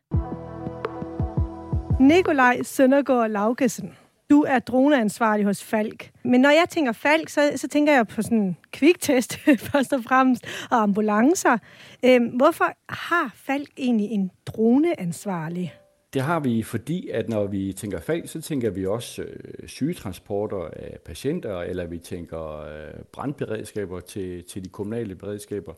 Nikolaj 1.99 2.63
Søndergaard 2.63 3.29
Laugesen. 3.29 3.95
Du 4.31 4.45
er 4.47 4.59
droneansvarlig 4.59 5.45
hos 5.45 5.63
Falk. 5.63 6.11
Men 6.23 6.41
når 6.41 6.49
jeg 6.49 6.65
tænker 6.69 6.91
Falk, 6.91 7.29
så, 7.29 7.51
så 7.55 7.67
tænker 7.67 7.93
jeg 7.93 8.07
på 8.07 8.21
sådan 8.21 8.57
kviktest 8.71 9.37
først 9.71 9.93
og 9.93 10.03
fremmest, 10.03 10.45
og 10.71 10.81
ambulancer. 10.81 11.57
Øhm, 12.05 12.25
hvorfor 12.25 12.65
har 12.89 13.31
Falk 13.35 13.69
egentlig 13.77 14.07
en 14.11 14.31
droneansvarlig? 14.45 15.73
Det 16.13 16.21
har 16.21 16.39
vi, 16.39 16.63
fordi 16.63 17.09
at 17.09 17.29
når 17.29 17.47
vi 17.47 17.73
tænker 17.73 17.99
fag, 17.99 18.29
så 18.29 18.41
tænker 18.41 18.69
vi 18.69 18.85
også 18.85 19.21
øh, 19.21 19.67
sygetransporter 19.67 20.69
af 20.73 20.97
patienter, 21.05 21.59
eller 21.59 21.85
vi 21.85 21.97
tænker 21.97 22.59
øh, 22.59 23.03
brandberedskaber 23.11 23.99
til, 23.99 24.43
til 24.43 24.63
de 24.63 24.69
kommunale 24.69 25.15
beredskaber. 25.15 25.73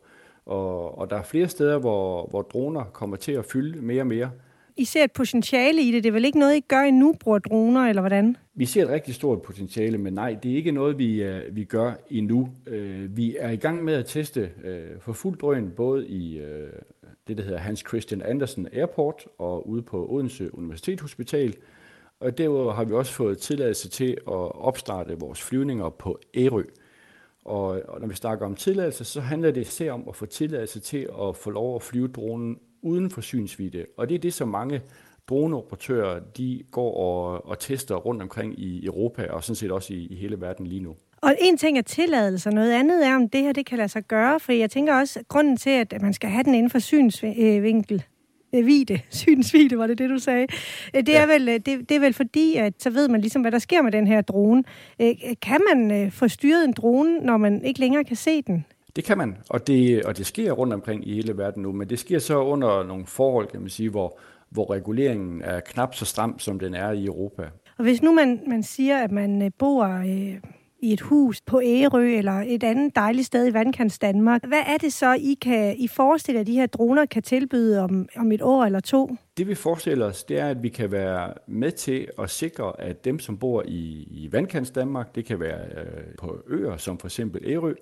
Og, 0.45 0.97
og 0.97 1.09
der 1.09 1.15
er 1.15 1.23
flere 1.23 1.47
steder, 1.47 1.79
hvor, 1.79 2.27
hvor 2.29 2.41
droner 2.41 2.83
kommer 2.83 3.17
til 3.17 3.31
at 3.31 3.45
fylde 3.45 3.81
mere 3.81 4.01
og 4.01 4.07
mere. 4.07 4.31
I 4.77 4.86
ser 4.86 5.03
et 5.03 5.12
potentiale 5.12 5.81
i 5.81 5.91
det. 5.91 6.03
Det 6.03 6.09
er 6.09 6.13
vel 6.13 6.25
ikke 6.25 6.39
noget, 6.39 6.55
I 6.55 6.59
gør 6.59 6.81
endnu, 6.81 7.15
bruger 7.19 7.39
droner, 7.39 7.81
eller 7.81 8.01
hvordan? 8.01 8.38
Vi 8.55 8.65
ser 8.65 8.83
et 8.83 8.89
rigtig 8.89 9.15
stort 9.15 9.41
potentiale, 9.41 9.97
men 9.97 10.13
nej, 10.13 10.38
det 10.43 10.51
er 10.51 10.55
ikke 10.55 10.71
noget, 10.71 10.97
vi, 10.97 11.27
uh, 11.27 11.55
vi 11.55 11.63
gør 11.63 11.93
endnu. 12.09 12.49
Uh, 12.67 13.17
vi 13.17 13.36
er 13.39 13.49
i 13.49 13.55
gang 13.55 13.83
med 13.83 13.93
at 13.93 14.05
teste 14.05 14.49
uh, 14.63 15.01
for 15.01 15.13
fuld 15.13 15.38
drøn, 15.38 15.71
både 15.75 16.07
i 16.07 16.41
uh, 16.41 16.47
det, 17.27 17.38
der 17.38 17.43
hedder 17.43 17.59
Hans 17.59 17.83
Christian 17.88 18.21
Andersen 18.21 18.67
Airport 18.73 19.25
og 19.38 19.69
ude 19.69 19.81
på 19.81 20.07
Odense 20.09 20.55
Universitetshospital. 20.55 21.55
Og 22.19 22.38
derudover 22.38 22.73
har 22.73 22.83
vi 22.83 22.93
også 22.93 23.13
fået 23.13 23.38
tilladelse 23.38 23.89
til 23.89 24.12
at 24.12 24.55
opstarte 24.55 25.19
vores 25.19 25.41
flyvninger 25.41 25.89
på 25.89 26.19
Ærø. 26.36 26.63
Og, 27.45 27.81
og 27.88 28.01
når 28.01 28.07
vi 28.07 28.15
snakker 28.15 28.45
om 28.45 28.55
tilladelse, 28.55 29.03
så 29.03 29.21
handler 29.21 29.51
det 29.51 29.62
især 29.62 29.91
om 29.91 30.03
at 30.09 30.15
få 30.15 30.25
tilladelse 30.25 30.79
til 30.79 31.07
at 31.21 31.36
få 31.36 31.49
lov 31.49 31.75
at 31.75 31.81
flyve 31.81 32.07
dronen 32.07 32.57
uden 32.83 33.09
for 33.09 33.21
synsvidde. 33.21 33.85
Og 33.97 34.09
det 34.09 34.15
er 34.15 34.19
det, 34.19 34.33
som 34.33 34.47
mange 34.47 34.81
droneoperatører 35.29 36.19
de 36.37 36.63
går 36.71 36.97
og, 36.97 37.45
og 37.45 37.59
tester 37.59 37.95
rundt 37.95 38.21
omkring 38.21 38.59
i 38.59 38.85
Europa, 38.85 39.27
og 39.27 39.43
sådan 39.43 39.55
set 39.55 39.71
også 39.71 39.93
i, 39.93 40.07
i 40.09 40.15
hele 40.15 40.41
verden 40.41 40.67
lige 40.67 40.81
nu. 40.81 40.95
Og 41.21 41.35
en 41.41 41.57
ting 41.57 41.77
er 41.77 41.81
tilladelse, 41.81 42.49
noget 42.49 42.71
andet 42.71 43.07
er, 43.07 43.15
om 43.15 43.29
det 43.29 43.41
her 43.41 43.51
det 43.51 43.65
kan 43.65 43.77
lade 43.77 43.89
sig 43.89 44.03
gøre, 44.03 44.39
for 44.39 44.51
jeg 44.51 44.71
tænker 44.71 44.95
også, 44.95 45.19
grunden 45.27 45.57
til, 45.57 45.69
at 45.69 46.01
man 46.01 46.13
skal 46.13 46.29
have 46.29 46.43
den 46.43 46.55
inden 46.55 46.69
for 46.69 46.79
synsvinkel, 46.79 48.03
øh, 48.55 48.65
vide, 48.67 48.99
synsvide, 49.09 49.77
var 49.77 49.87
det 49.87 49.97
det, 49.97 50.09
du 50.09 50.17
sagde. 50.17 50.47
Øh, 50.95 51.05
det, 51.05 51.09
ja. 51.09 51.21
er 51.21 51.25
vel, 51.25 51.49
øh, 51.49 51.55
det, 51.55 51.65
det 51.65 51.91
er 51.91 51.99
vel 51.99 52.13
fordi, 52.13 52.55
at 52.55 52.73
så 52.79 52.89
ved 52.89 53.07
man 53.07 53.21
ligesom, 53.21 53.41
hvad 53.41 53.51
der 53.51 53.59
sker 53.59 53.81
med 53.81 53.91
den 53.91 54.07
her 54.07 54.21
drone. 54.21 54.63
Kan 55.41 55.61
man 55.73 56.11
få 56.11 56.27
styret 56.27 56.65
en 56.65 56.73
drone, 56.73 57.19
når 57.19 57.37
man 57.37 57.65
ikke 57.65 57.79
længere 57.79 58.03
kan 58.03 58.15
se 58.15 58.41
den? 58.41 58.65
Det 58.95 59.03
kan 59.03 59.17
man, 59.17 59.38
og 59.49 59.67
det, 59.67 60.03
og 60.03 60.17
det 60.17 60.25
sker 60.25 60.51
rundt 60.51 60.73
omkring 60.73 61.08
i 61.08 61.13
hele 61.13 61.38
verden 61.38 61.63
nu, 61.63 61.71
men 61.71 61.89
det 61.89 61.99
sker 61.99 62.19
så 62.19 62.38
under 62.38 62.84
nogle 62.84 63.06
forhold, 63.06 63.47
kan 63.47 63.60
man 63.60 63.69
sige, 63.69 63.89
hvor, 63.89 64.19
hvor 64.49 64.73
reguleringen 64.73 65.41
er 65.41 65.60
knap 65.60 65.95
så 65.95 66.06
stram, 66.06 66.39
som 66.39 66.60
den 66.60 66.73
er 66.73 66.91
i 66.91 67.06
Europa. 67.06 67.43
Og 67.77 67.84
hvis 67.84 68.01
nu 68.01 68.12
man, 68.12 68.39
man 68.47 68.63
siger, 68.63 68.97
at 68.97 69.12
man 69.12 69.51
bor 69.60 69.86
øh, 69.86 70.38
i 70.84 70.93
et 70.93 71.01
hus 71.01 71.41
på 71.41 71.62
Ærø 71.65 72.17
eller 72.17 72.43
et 72.47 72.63
andet 72.63 72.95
dejligt 72.95 73.27
sted 73.27 73.47
i 73.47 73.53
vandkants 73.53 73.99
Danmark. 73.99 74.47
Hvad 74.47 74.62
er 74.67 74.77
det 74.77 74.93
så, 74.93 75.13
I 75.13 75.38
kan 75.41 75.75
I 75.77 75.88
forestille 75.88 76.39
at 76.39 76.47
de 76.47 76.53
her 76.53 76.65
droner 76.65 77.06
kan 77.06 77.23
tilbyde 77.23 77.79
om, 77.79 78.10
om 78.17 78.32
et 78.32 78.41
år 78.41 78.65
eller 78.65 78.79
to? 78.79 79.15
Det 79.38 79.47
vi 79.47 79.56
forestiller 79.56 80.06
os, 80.06 80.23
det 80.23 80.39
er, 80.39 80.47
at 80.47 80.63
vi 80.63 80.69
kan 80.69 80.91
være 80.91 81.34
med 81.47 81.71
til 81.71 82.08
at 82.19 82.29
sikre, 82.29 82.82
at 82.82 83.06
dem, 83.06 83.19
som 83.19 83.38
bor 83.38 83.63
i, 83.67 84.08
i 84.12 84.29
vandkants 84.32 84.71
Danmark, 84.71 85.15
det 85.15 85.25
kan 85.25 85.39
være 85.39 85.60
øh, 85.60 86.15
på 86.19 86.38
øer 86.47 86.77
som 86.77 86.97
for 86.97 87.08
eksempel 87.08 87.41
Ærø, 87.45 87.73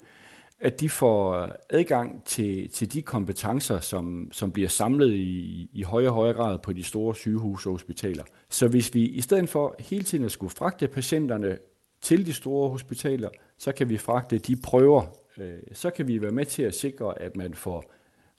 at 0.62 0.80
de 0.80 0.90
får 0.90 1.50
adgang 1.70 2.24
til, 2.26 2.70
til 2.70 2.94
de 2.94 3.02
kompetencer, 3.02 3.80
som, 3.80 4.30
som 4.32 4.52
bliver 4.52 4.70
samlet 4.70 5.14
i, 5.14 5.70
i 5.74 5.84
højere 5.84 6.10
og 6.10 6.16
højere 6.16 6.34
grad 6.34 6.60
på 6.60 6.74
de 6.74 6.84
store 6.84 7.16
sygehuse 7.16 7.70
og 7.70 7.74
hospitaler. 7.74 8.24
Så 8.50 8.68
hvis 8.68 8.94
vi 8.94 9.06
i 9.06 9.22
stedet 9.22 9.50
for 9.50 9.76
hele 9.80 10.04
tiden 10.04 10.26
at 10.26 10.32
skulle 10.32 10.52
fragte 10.52 10.88
patienterne 10.88 11.58
til 12.02 12.26
de 12.26 12.34
store 12.34 12.70
hospitaler, 12.70 13.30
så 13.58 13.72
kan 13.72 13.90
vi 13.90 13.98
fragte 13.98 14.38
de 14.38 14.56
prøver. 14.64 15.02
Øh, 15.38 15.54
så 15.74 15.90
kan 15.90 16.08
vi 16.08 16.22
være 16.22 16.32
med 16.32 16.46
til 16.46 16.64
at 16.64 16.76
sikre, 16.76 17.22
at 17.22 17.36
man 17.36 17.54
får 17.54 17.94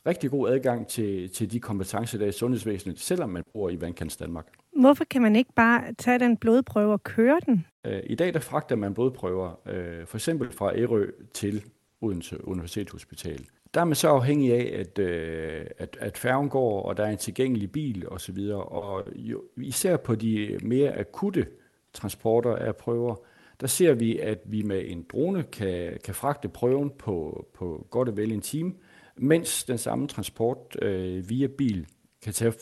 rigtig 0.07 0.31
god 0.31 0.49
adgang 0.49 0.87
til, 0.87 1.31
til 1.31 1.53
de 1.53 1.61
kompetencer, 1.61 2.19
der 2.19 2.25
er 2.25 2.29
i 2.29 2.33
sundhedsvæsenet, 2.33 3.01
selvom 3.01 3.31
man 3.31 3.43
bor 3.53 3.71
i 3.71 3.81
vandkants 3.81 4.17
Danmark. 4.17 4.47
Hvorfor 4.81 5.05
kan 5.05 5.23
man 5.23 5.37
ikke 5.37 5.53
bare 5.57 5.95
tage 5.99 6.19
den 6.19 6.37
blodprøve 6.37 6.93
og 6.93 7.03
køre 7.03 7.41
den? 7.47 7.67
Øh, 7.87 8.01
I 8.05 8.15
dag 8.15 8.35
der 8.35 8.41
fragter 8.41 8.77
man 8.77 8.95
blodprøver, 8.95 9.69
øh, 9.69 10.07
for 10.07 10.17
eksempel 10.17 10.51
fra 10.51 10.77
Ærø 10.77 11.07
til 11.35 11.63
Odense 12.03 12.49
Universitetshospital. 12.49 13.47
Der 13.75 13.81
er 13.81 13.85
man 13.85 13.95
så 13.95 14.09
afhængig 14.09 14.53
af, 14.53 14.81
at, 14.81 14.99
øh, 14.99 15.67
at, 15.79 15.97
at 16.01 16.19
færgen 16.19 16.49
går, 16.49 16.83
og 16.83 16.97
der 16.97 17.05
er 17.05 17.11
en 17.11 17.17
tilgængelig 17.17 17.73
bil 17.73 18.09
osv. 18.09 18.39
Og 18.55 19.05
jo, 19.15 19.43
især 19.57 19.97
på 19.97 20.15
de 20.15 20.59
mere 20.63 20.99
akutte 20.99 21.47
transporter 21.93 22.57
af 22.57 22.77
prøver, 22.77 23.15
der 23.61 23.67
ser 23.67 23.95
vi, 23.95 24.19
at 24.19 24.39
vi 24.45 24.63
med 24.63 24.83
en 24.87 25.07
drone 25.13 25.43
kan, 25.43 25.99
kan 26.05 26.15
fragte 26.15 26.49
prøven 26.49 26.91
på, 26.99 27.47
på 27.55 27.87
godt 27.91 28.09
og 28.09 28.17
vel 28.17 28.33
en 28.33 28.41
time, 28.41 28.75
mens 29.17 29.65
den 29.65 29.79
samme 29.79 30.09
transport 30.09 30.77
øh, 30.83 31.29
via 31.31 31.47
bil 31.47 31.87
kan 32.23 32.33
tage 32.33 32.53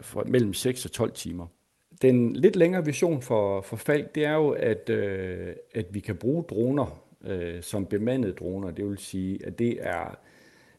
for 0.00 0.24
mellem 0.24 0.54
6 0.54 0.84
og 0.84 0.92
12 0.92 1.12
timer. 1.12 1.46
Den 2.02 2.36
lidt 2.36 2.56
længere 2.56 2.84
vision 2.84 3.22
for, 3.22 3.60
for 3.60 3.76
Falk, 3.76 4.14
det 4.14 4.24
er 4.24 4.34
jo, 4.34 4.50
at, 4.50 4.90
øh, 4.90 5.54
at 5.74 5.86
vi 5.94 6.00
kan 6.00 6.16
bruge 6.16 6.42
droner 6.42 7.05
øh, 7.26 7.62
som 7.62 7.86
bemandede 7.86 8.32
droner. 8.32 8.70
Det 8.70 8.84
vil 8.84 8.98
sige, 8.98 9.46
at 9.46 9.58
det 9.58 9.78
er 9.80 10.18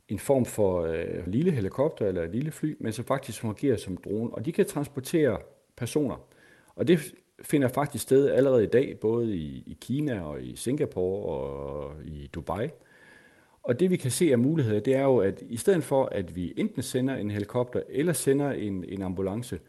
en 0.09 0.19
form 0.19 0.45
for 0.45 0.81
øh, 0.81 1.27
lille 1.27 1.51
helikopter 1.51 2.05
eller 2.05 2.23
et 2.23 2.31
lille 2.31 2.51
fly, 2.51 2.75
men 2.79 2.93
som 2.93 3.05
faktisk 3.05 3.39
fungerer 3.39 3.77
som 3.77 3.97
drone, 3.97 4.33
og 4.33 4.45
de 4.45 4.51
kan 4.51 4.65
transportere 4.65 5.37
personer. 5.75 6.15
Og 6.75 6.87
det 6.87 7.13
finder 7.41 7.67
faktisk 7.67 8.03
sted 8.03 8.29
allerede 8.29 8.63
i 8.63 8.67
dag, 8.67 8.99
både 8.99 9.35
i, 9.35 9.63
i 9.67 9.77
Kina 9.81 10.21
og 10.21 10.41
i 10.41 10.55
Singapore 10.55 11.25
og 11.25 11.93
i 12.05 12.29
Dubai. 12.33 12.69
Og 13.63 13.79
det 13.79 13.89
vi 13.89 13.97
kan 13.97 14.11
se 14.11 14.31
af 14.31 14.39
muligheder, 14.39 14.79
det 14.79 14.95
er 14.95 15.03
jo, 15.03 15.17
at 15.17 15.43
i 15.49 15.57
stedet 15.57 15.83
for, 15.83 16.05
at 16.05 16.35
vi 16.35 16.53
enten 16.57 16.81
sender 16.81 17.15
en 17.15 17.31
helikopter 17.31 17.81
eller 17.89 18.13
sender 18.13 18.51
en, 18.51 18.85
en 18.87 19.01
ambulance, 19.01 19.59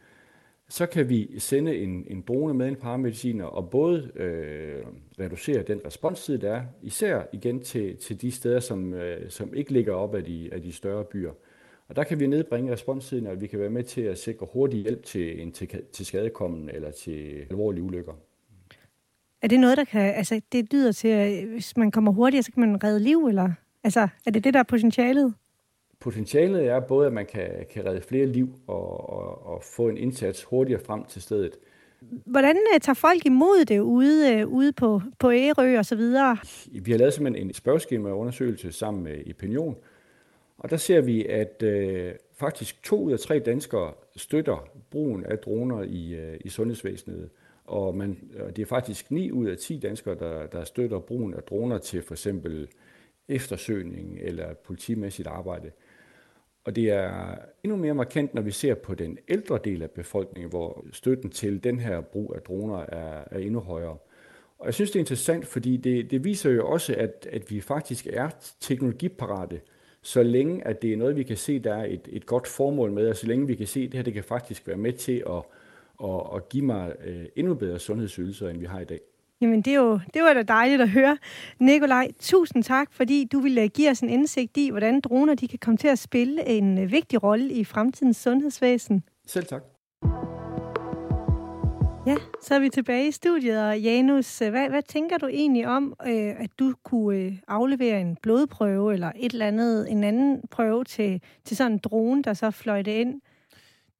så 0.68 0.86
kan 0.86 1.08
vi 1.08 1.38
sende 1.38 1.76
en, 1.76 2.04
en 2.06 2.24
drone 2.28 2.54
med 2.54 2.68
en 2.68 2.76
paramediciner 2.76 3.44
og 3.44 3.70
både 3.70 4.10
øh, 4.16 4.82
reducere 5.20 5.62
den 5.62 5.80
responstid, 5.86 6.38
der 6.38 6.54
er, 6.54 6.62
især 6.82 7.22
igen 7.32 7.60
til, 7.60 7.96
til 7.96 8.22
de 8.22 8.30
steder, 8.30 8.60
som, 8.60 8.94
øh, 8.94 9.30
som 9.30 9.54
ikke 9.54 9.72
ligger 9.72 9.92
op 9.92 10.14
af 10.14 10.24
de, 10.24 10.48
af 10.52 10.62
de 10.62 10.72
større 10.72 11.04
byer. 11.04 11.32
Og 11.88 11.96
der 11.96 12.04
kan 12.04 12.20
vi 12.20 12.26
nedbringe 12.26 12.72
responstiden, 12.72 13.26
og 13.26 13.40
vi 13.40 13.46
kan 13.46 13.58
være 13.58 13.70
med 13.70 13.84
til 13.84 14.00
at 14.00 14.18
sikre 14.18 14.46
hurtig 14.52 14.80
hjælp 14.80 15.04
til 15.04 15.42
en 15.42 15.52
til, 15.52 15.68
til 15.92 16.06
skadekommen 16.06 16.68
eller 16.68 16.90
til 16.90 17.46
alvorlige 17.50 17.82
ulykker. 17.82 18.12
Er 19.42 19.48
det 19.48 19.60
noget, 19.60 19.76
der 19.76 19.84
kan... 19.84 20.14
Altså, 20.14 20.40
det 20.52 20.72
lyder 20.72 20.92
til, 20.92 21.08
at 21.08 21.44
hvis 21.44 21.76
man 21.76 21.90
kommer 21.90 22.12
hurtigere, 22.12 22.42
så 22.42 22.52
kan 22.52 22.60
man 22.60 22.84
redde 22.84 23.00
liv, 23.00 23.26
eller... 23.26 23.52
Altså, 23.84 24.08
er 24.26 24.30
det 24.30 24.44
det, 24.44 24.54
der 24.54 24.60
er 24.60 24.64
potentialet? 24.64 25.34
Potentialet 26.00 26.66
er 26.66 26.80
både, 26.80 27.06
at 27.06 27.12
man 27.12 27.26
kan, 27.26 27.50
kan 27.70 27.84
redde 27.84 28.00
flere 28.00 28.26
liv 28.26 28.54
og, 28.66 29.10
og, 29.10 29.46
og 29.46 29.62
få 29.62 29.88
en 29.88 29.96
indsats 29.96 30.44
hurtigere 30.44 30.80
frem 30.80 31.04
til 31.04 31.22
stedet. 31.22 31.58
Hvordan 32.26 32.56
uh, 32.56 32.80
tager 32.80 32.94
folk 32.94 33.26
imod 33.26 33.64
det 33.64 33.80
ude, 33.80 34.46
uh, 34.46 34.52
ude 34.52 34.72
på, 34.72 35.02
på 35.18 35.32
Ærø 35.32 35.78
og 35.78 35.84
så 35.84 35.96
videre? 35.96 36.36
Vi 36.72 36.90
har 36.90 36.98
lavet 36.98 37.14
simpelthen 37.14 37.46
en 37.46 37.54
spørgeskema 37.54 38.10
undersøgelse 38.10 38.72
sammen 38.72 39.04
med 39.04 39.30
Opinion, 39.30 39.76
og 40.58 40.70
der 40.70 40.76
ser 40.76 41.00
vi, 41.00 41.26
at 41.26 41.62
øh, 41.62 42.12
faktisk 42.34 42.82
to 42.82 43.02
ud 43.02 43.12
af 43.12 43.18
tre 43.18 43.38
danskere 43.38 43.92
støtter 44.16 44.68
brugen 44.90 45.24
af 45.24 45.38
droner 45.38 45.82
i, 45.82 46.14
øh, 46.14 46.36
i 46.40 46.48
sundhedsvæsenet. 46.48 47.30
Og, 47.64 47.96
man, 47.96 48.18
og 48.40 48.56
det 48.56 48.62
er 48.62 48.66
faktisk 48.66 49.10
9 49.10 49.30
ud 49.32 49.46
af 49.46 49.56
10 49.56 49.78
danskere, 49.78 50.14
der, 50.14 50.46
der 50.46 50.64
støtter 50.64 50.98
brugen 50.98 51.34
af 51.34 51.42
droner 51.42 51.78
til 51.78 52.02
for 52.02 52.14
eksempel 52.14 52.68
eftersøgning 53.28 54.18
eller 54.20 54.54
politimæssigt 54.54 55.28
arbejde. 55.28 55.70
Og 56.68 56.76
det 56.76 56.90
er 56.90 57.34
endnu 57.64 57.76
mere 57.76 57.94
markant, 57.94 58.34
når 58.34 58.42
vi 58.42 58.50
ser 58.50 58.74
på 58.74 58.94
den 58.94 59.18
ældre 59.28 59.58
del 59.64 59.82
af 59.82 59.90
befolkningen, 59.90 60.50
hvor 60.50 60.84
støtten 60.92 61.30
til 61.30 61.64
den 61.64 61.80
her 61.80 62.00
brug 62.00 62.32
af 62.34 62.40
droner 62.42 62.78
er, 62.78 63.24
er 63.30 63.38
endnu 63.38 63.60
højere. 63.60 63.96
Og 64.58 64.66
jeg 64.66 64.74
synes, 64.74 64.90
det 64.90 64.96
er 64.96 65.00
interessant, 65.00 65.46
fordi 65.46 65.76
det, 65.76 66.10
det 66.10 66.24
viser 66.24 66.50
jo 66.50 66.68
også, 66.68 66.94
at, 66.94 67.28
at 67.32 67.50
vi 67.50 67.60
faktisk 67.60 68.06
er 68.06 68.28
teknologiparate 68.60 69.60
så 70.02 70.22
længe 70.22 70.66
at 70.66 70.82
det 70.82 70.92
er 70.92 70.96
noget, 70.96 71.16
vi 71.16 71.22
kan 71.22 71.36
se, 71.36 71.58
der 71.58 71.74
er 71.74 71.84
et, 71.84 72.08
et 72.08 72.26
godt 72.26 72.46
formål 72.46 72.92
med, 72.92 73.08
og 73.08 73.16
så 73.16 73.26
længe 73.26 73.46
vi 73.46 73.54
kan 73.54 73.66
se, 73.66 73.80
at 73.80 73.86
det 73.92 73.94
her 73.94 74.02
det 74.02 74.14
kan 74.14 74.24
faktisk 74.24 74.66
være 74.66 74.76
med 74.76 74.92
til 74.92 75.24
at, 75.26 75.42
at, 76.04 76.20
at 76.36 76.48
give 76.48 76.64
mig 76.64 76.94
øh, 77.04 77.24
endnu 77.36 77.54
bedre 77.54 77.78
sundhedsydelser, 77.78 78.48
end 78.48 78.58
vi 78.58 78.66
har 78.66 78.80
i 78.80 78.84
dag. 78.84 79.00
Jamen, 79.40 79.62
det, 79.62 79.72
er 79.72 79.76
jo, 79.76 80.00
det 80.14 80.22
var 80.22 80.32
da 80.34 80.42
dejligt 80.42 80.82
at 80.82 80.88
høre. 80.88 81.18
Nikolaj, 81.60 82.08
tusind 82.20 82.64
tak, 82.64 82.92
fordi 82.92 83.24
du 83.32 83.40
ville 83.40 83.68
give 83.68 83.90
os 83.90 84.00
en 84.00 84.08
indsigt 84.08 84.56
i, 84.56 84.70
hvordan 84.70 85.00
droner 85.00 85.34
de 85.34 85.48
kan 85.48 85.58
komme 85.58 85.78
til 85.78 85.88
at 85.88 85.98
spille 85.98 86.48
en 86.48 86.78
øh, 86.78 86.92
vigtig 86.92 87.22
rolle 87.22 87.52
i 87.52 87.64
fremtidens 87.64 88.16
sundhedsvæsen. 88.16 89.02
Selv 89.26 89.46
tak. 89.46 89.62
Ja, 92.06 92.16
så 92.42 92.54
er 92.54 92.58
vi 92.58 92.68
tilbage 92.68 93.08
i 93.08 93.10
studiet, 93.10 93.66
og 93.66 93.80
Janus, 93.80 94.42
øh, 94.42 94.50
hvad, 94.50 94.68
hvad 94.68 94.82
tænker 94.82 95.18
du 95.18 95.26
egentlig 95.26 95.66
om, 95.66 95.94
øh, 96.06 96.34
at 96.40 96.50
du 96.58 96.74
kunne 96.84 97.18
øh, 97.18 97.32
aflevere 97.48 98.00
en 98.00 98.16
blodprøve 98.22 98.94
eller 98.94 99.12
et 99.16 99.32
eller 99.32 99.46
andet, 99.46 99.90
en 99.90 100.04
anden 100.04 100.42
prøve 100.50 100.84
til, 100.84 101.22
til 101.44 101.56
sådan 101.56 101.72
en 101.72 101.78
drone, 101.78 102.22
der 102.22 102.34
så 102.34 102.50
fløjte 102.50 103.00
ind? 103.00 103.20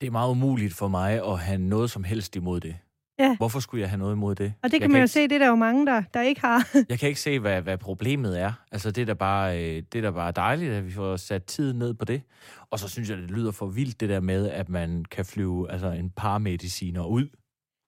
Det 0.01 0.07
er 0.07 0.11
meget 0.11 0.31
umuligt 0.31 0.74
for 0.74 0.88
mig 0.88 1.27
at 1.27 1.38
have 1.38 1.59
noget 1.59 1.90
som 1.90 2.05
helst 2.05 2.37
imod 2.37 2.61
det. 2.61 2.77
Ja. 3.18 3.37
Hvorfor 3.37 3.61
skulle 3.61 3.81
jeg 3.81 3.90
have 3.90 3.98
noget 3.98 4.14
imod 4.14 4.35
det? 4.35 4.52
Og 4.62 4.70
det 4.70 4.72
kan 4.72 4.83
jeg 4.83 4.88
man 4.90 4.94
kan 4.94 5.00
jo 5.00 5.02
ikke... 5.02 5.12
se, 5.12 5.22
det 5.22 5.33
er 5.33 5.38
der 5.38 5.48
jo 5.48 5.54
mange, 5.54 5.87
der, 5.87 6.02
der 6.14 6.22
ikke 6.22 6.40
har. 6.40 6.68
jeg 6.88 6.98
kan 6.98 7.09
ikke 7.09 7.20
se, 7.20 7.38
hvad, 7.38 7.62
hvad 7.62 7.78
problemet 7.78 8.40
er. 8.40 8.52
Altså, 8.72 8.90
det 8.90 9.02
er, 9.02 9.07
da 9.07 9.14
bare, 9.14 9.59
øh, 9.59 9.83
det 9.92 9.98
er 9.98 10.02
da 10.02 10.11
bare 10.11 10.33
dejligt, 10.33 10.72
at 10.72 10.87
vi 10.87 10.92
får 10.92 11.16
sat 11.16 11.44
tid 11.44 11.72
ned 11.72 11.94
på 11.94 12.04
det. 12.04 12.22
Og 12.70 12.78
så 12.78 12.88
synes 12.88 13.11
jeg, 13.11 13.18
det 13.18 13.31
lyder 13.31 13.52
for 13.52 13.66
vildt, 13.66 14.00
det 14.00 14.09
der 14.09 14.20
med, 14.20 14.50
at 14.50 14.68
man 14.68 15.04
kan 15.11 15.24
flyve 15.24 15.70
altså, 15.70 15.90
en 15.90 16.11
paramediciner 16.11 17.04
ud 17.04 17.28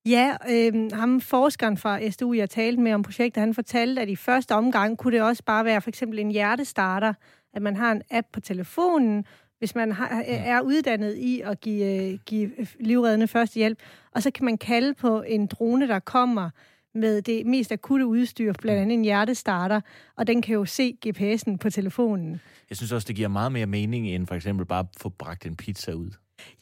Ja, 0.07 0.37
øh, 0.51 0.93
ham 0.93 1.21
forskeren 1.21 1.77
fra 1.77 2.11
SDU, 2.11 2.33
jeg 2.33 2.51
talte 2.51 2.83
med 2.83 2.93
om 2.93 3.03
projektet, 3.03 3.41
han 3.41 3.55
fortalte, 3.55 4.03
at 4.03 4.09
i 4.09 4.17
første 4.17 4.55
omgang 4.55 4.99
kunne 4.99 5.17
det 5.17 5.23
også 5.23 5.45
bare 5.45 5.65
være 5.65 5.81
for 5.81 5.89
eksempel 5.89 6.19
en 6.19 6.31
hjertestarter, 6.31 7.15
at 7.55 7.63
man 7.63 7.77
har 7.77 7.93
en 7.93 8.03
app 8.11 8.27
på 8.33 8.41
telefonen, 8.41 9.25
hvis 9.61 9.75
man 9.75 9.93
har, 9.93 10.23
er 10.27 10.61
uddannet 10.61 11.17
i 11.17 11.41
at 11.41 11.61
give, 11.61 12.19
give 12.27 12.51
livreddende 12.81 13.29
førstehjælp, 13.29 13.79
og 14.15 14.23
så 14.23 14.31
kan 14.31 14.45
man 14.45 14.59
kalde 14.59 14.95
på 14.95 15.23
en 15.23 15.47
drone, 15.47 15.89
der 15.89 15.99
kommer 15.99 16.51
med 16.95 17.23
det 17.23 17.47
mest 17.47 17.73
akutte 17.73 18.07
udstyr, 18.07 18.53
blandt 18.53 18.81
andet 18.83 18.95
en 18.95 19.05
hjertestarter, 19.05 19.81
og 20.17 20.27
den 20.27 20.43
kan 20.43 20.55
jo 20.55 20.65
se 20.65 20.97
GPS'en 21.07 21.57
på 21.57 21.71
telefonen. 21.71 22.41
Jeg 22.71 22.77
synes 22.77 22.93
også, 22.93 23.07
det 23.09 23.17
giver 23.17 23.29
meget 23.29 23.53
mere 23.53 23.67
mening, 23.67 24.09
end 24.09 24.27
for 24.27 24.35
eksempel 24.35 24.67
bare 24.67 24.81
at 24.81 24.87
få 25.01 25.09
bragt 25.09 25.47
en 25.47 25.57
pizza 25.57 25.93
ud. 25.93 26.11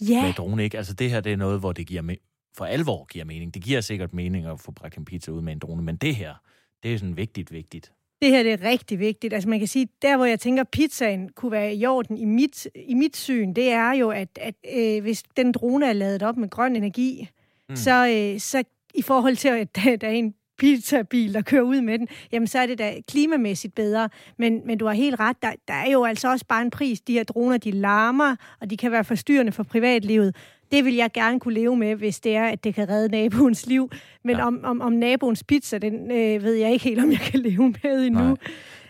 Ja. 0.08 0.22
Med 0.22 0.32
drone, 0.32 0.64
ikke? 0.64 0.78
Altså 0.78 0.94
det 0.94 1.10
her, 1.10 1.20
det 1.20 1.32
er 1.32 1.36
noget, 1.36 1.60
hvor 1.60 1.72
det 1.72 1.86
giver 1.86 2.02
me- 2.02 2.52
for 2.56 2.64
alvor 2.64 3.04
giver 3.04 3.24
mening. 3.24 3.54
Det 3.54 3.62
giver 3.62 3.80
sikkert 3.80 4.14
mening 4.14 4.46
at 4.46 4.60
få 4.60 4.72
bragt 4.72 4.96
en 4.98 5.04
pizza 5.04 5.30
ud 5.30 5.42
med 5.42 5.52
en 5.52 5.58
drone, 5.58 5.82
men 5.82 5.96
det 5.96 6.16
her, 6.16 6.34
det 6.82 6.94
er 6.94 6.98
sådan 6.98 7.16
vigtigt, 7.16 7.52
vigtigt. 7.52 7.92
Det 8.22 8.30
her 8.30 8.42
det 8.42 8.52
er 8.52 8.62
rigtig 8.62 8.98
vigtigt. 8.98 9.34
Altså 9.34 9.48
man 9.48 9.58
kan 9.58 9.68
sige, 9.68 9.88
der 10.02 10.16
hvor 10.16 10.24
jeg 10.26 10.40
tænker, 10.40 10.64
pizzaen 10.64 11.28
kunne 11.28 11.52
være 11.52 11.74
i 11.74 11.86
orden 11.86 12.18
i 12.18 12.24
mit, 12.24 12.68
i 12.74 12.94
mit 12.94 13.16
syn, 13.16 13.52
det 13.52 13.70
er 13.70 13.92
jo, 13.92 14.10
at, 14.10 14.28
at 14.40 14.54
øh, 14.76 15.02
hvis 15.02 15.22
den 15.36 15.52
drone 15.52 15.86
er 15.86 15.92
lavet 15.92 16.22
op 16.22 16.36
med 16.36 16.48
grøn 16.48 16.76
energi, 16.76 17.28
mm. 17.68 17.76
så, 17.76 18.08
øh, 18.08 18.40
så 18.40 18.64
i 18.94 19.02
forhold 19.02 19.36
til, 19.36 19.48
at 19.48 19.76
der, 19.76 19.96
der 19.96 20.08
er 20.08 20.12
en 20.12 20.34
pizzabil, 20.58 21.34
der 21.34 21.42
kører 21.42 21.62
ud 21.62 21.80
med 21.80 21.98
den, 21.98 22.08
jamen 22.32 22.46
så 22.46 22.58
er 22.58 22.66
det 22.66 22.78
da 22.78 22.94
klimamæssigt 23.08 23.74
bedre. 23.74 24.08
Men, 24.36 24.66
men 24.66 24.78
du 24.78 24.86
har 24.86 24.92
helt 24.92 25.20
ret, 25.20 25.42
der, 25.42 25.52
der 25.68 25.74
er 25.74 25.90
jo 25.90 26.04
altså 26.04 26.30
også 26.30 26.46
bare 26.46 26.62
en 26.62 26.70
pris. 26.70 27.00
De 27.00 27.12
her 27.12 27.24
droner, 27.24 27.56
de 27.56 27.70
larmer, 27.70 28.36
og 28.60 28.70
de 28.70 28.76
kan 28.76 28.92
være 28.92 29.04
forstyrrende 29.04 29.52
for 29.52 29.62
privatlivet. 29.62 30.36
Det 30.72 30.84
vil 30.84 30.94
jeg 30.94 31.10
gerne 31.12 31.40
kunne 31.40 31.54
leve 31.54 31.76
med, 31.76 31.94
hvis 31.94 32.20
det 32.20 32.36
er, 32.36 32.44
at 32.44 32.64
det 32.64 32.74
kan 32.74 32.88
redde 32.88 33.08
naboens 33.08 33.66
liv. 33.66 33.90
Men 34.24 34.36
ja. 34.36 34.46
om, 34.46 34.60
om, 34.64 34.80
om 34.80 34.92
naboens 34.92 35.44
pizza, 35.44 35.78
den 35.78 36.10
øh, 36.10 36.42
ved 36.42 36.54
jeg 36.54 36.72
ikke 36.72 36.84
helt, 36.84 37.00
om 37.00 37.10
jeg 37.10 37.20
kan 37.20 37.40
leve 37.40 37.74
med 37.82 38.06
endnu. 38.06 38.22
Nej. 38.22 38.36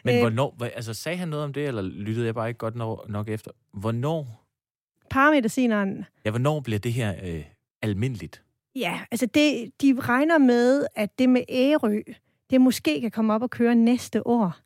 Men 0.05 0.15
øh, 0.15 0.21
hvornår, 0.21 0.57
altså 0.77 0.95
sagde 0.95 1.19
han 1.19 1.29
noget 1.29 1.45
om 1.45 1.53
det, 1.53 1.67
eller 1.67 1.83
lyttede 1.83 2.27
jeg 2.27 2.35
bare 2.35 2.49
ikke 2.49 2.59
godt 2.59 2.77
nok, 2.77 3.09
nok 3.09 3.29
efter? 3.29 3.51
Hvornår? 3.73 4.45
Paramedicineren. 5.11 6.05
Ja, 6.25 6.31
hvornår 6.31 6.61
bliver 6.61 6.79
det 6.79 6.93
her 6.93 7.15
øh, 7.25 7.45
almindeligt? 7.83 8.43
Ja, 8.79 9.01
altså 9.11 9.27
det, 9.27 9.71
de 9.83 9.97
regner 10.01 10.39
med, 10.39 10.87
at 10.97 11.19
det 11.19 11.29
med 11.29 11.43
Ærø, 11.49 12.01
det 12.51 12.61
måske 12.61 13.01
kan 13.01 13.11
komme 13.11 13.35
op 13.35 13.43
og 13.43 13.51
køre 13.51 13.75
næste 13.75 14.27
år. 14.27 14.57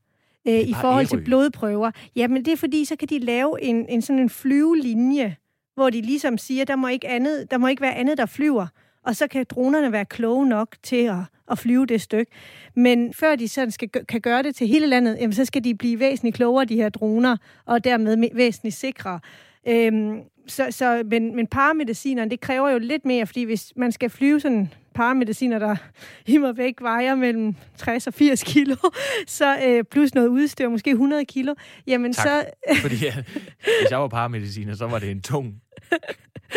Øh, 0.49 0.61
I 0.61 0.75
forhold 0.81 1.07
Ærø. 1.07 1.19
til 1.19 1.25
blodprøver. 1.25 1.91
Jamen 2.17 2.45
det 2.45 2.53
er 2.53 2.57
fordi, 2.57 2.85
så 2.85 2.97
kan 2.97 3.09
de 3.09 3.19
lave 3.19 3.63
en, 3.63 3.89
en 3.89 4.03
sådan 4.03 4.23
en 4.23 4.31
flyvelinje, 4.31 5.37
hvor 5.75 5.91
de 5.91 6.01
ligesom 6.01 6.39
siger, 6.39 6.65
der 6.65 6.77
må 6.77 6.89
ikke, 6.89 7.09
andet, 7.09 7.51
der 7.51 7.59
må 7.59 7.67
ikke 7.67 7.83
være 7.83 7.95
andet, 7.95 8.19
der 8.19 8.27
flyver. 8.27 8.67
Og 9.05 9.17
så 9.17 9.27
kan 9.27 9.47
dronerne 9.51 9.93
være 9.93 10.05
kloge 10.05 10.47
nok 10.47 10.77
til 10.83 10.97
at, 10.97 11.17
at 11.51 11.59
flyve 11.59 11.87
det 11.87 12.01
stykke. 12.01 12.33
Men 12.75 13.15
før 13.15 13.37
de 13.37 13.49
sådan 13.49 13.71
skal, 13.71 13.89
kan 14.09 14.21
gøre 14.21 14.43
det 14.43 14.55
til 14.55 14.67
hele 14.67 14.87
landet, 14.87 15.19
jamen, 15.21 15.33
så 15.33 15.45
skal 15.45 15.65
de 15.65 15.75
blive 15.75 15.99
væsentligt 15.99 16.37
klogere, 16.37 16.65
de 16.65 16.77
her 16.77 16.89
droner, 16.89 17.37
og 17.67 17.85
dermed 17.85 18.31
væsentligt 18.35 18.77
sikre. 18.77 19.21
Øhm, 19.69 20.21
så, 20.47 20.67
så, 20.71 21.03
men, 21.11 21.37
men 21.37 21.47
paramedicineren, 21.47 22.31
det 22.31 22.41
kræver 22.41 22.71
jo 22.71 22.79
lidt 22.79 23.05
mere, 23.05 23.27
fordi 23.27 23.43
hvis 23.43 23.73
man 23.77 23.93
skal 23.93 24.11
flyve 24.11 24.41
sådan 24.41 24.71
paramediciner, 24.95 25.59
der 25.59 25.77
himer 26.27 26.53
væk 26.53 26.75
vejer 26.81 27.15
mellem 27.15 27.55
60 27.77 28.07
og 28.07 28.15
80 28.15 28.43
kilo, 28.43 28.77
så 29.27 29.59
øh, 29.67 29.85
plus 29.85 30.15
noget 30.15 30.29
udstyr, 30.29 30.69
måske 30.69 30.91
100 30.91 31.25
kilo, 31.25 31.55
jamen 31.87 32.13
tak. 32.13 32.27
så... 32.27 32.45
fordi 32.81 32.97
ja, 32.97 33.15
hvis 33.63 33.91
jeg 33.91 34.01
var 34.01 34.09
paramediciner, 34.09 34.75
så 34.75 34.87
var 34.87 34.99
det 34.99 35.11
en 35.11 35.23
tung 35.23 35.55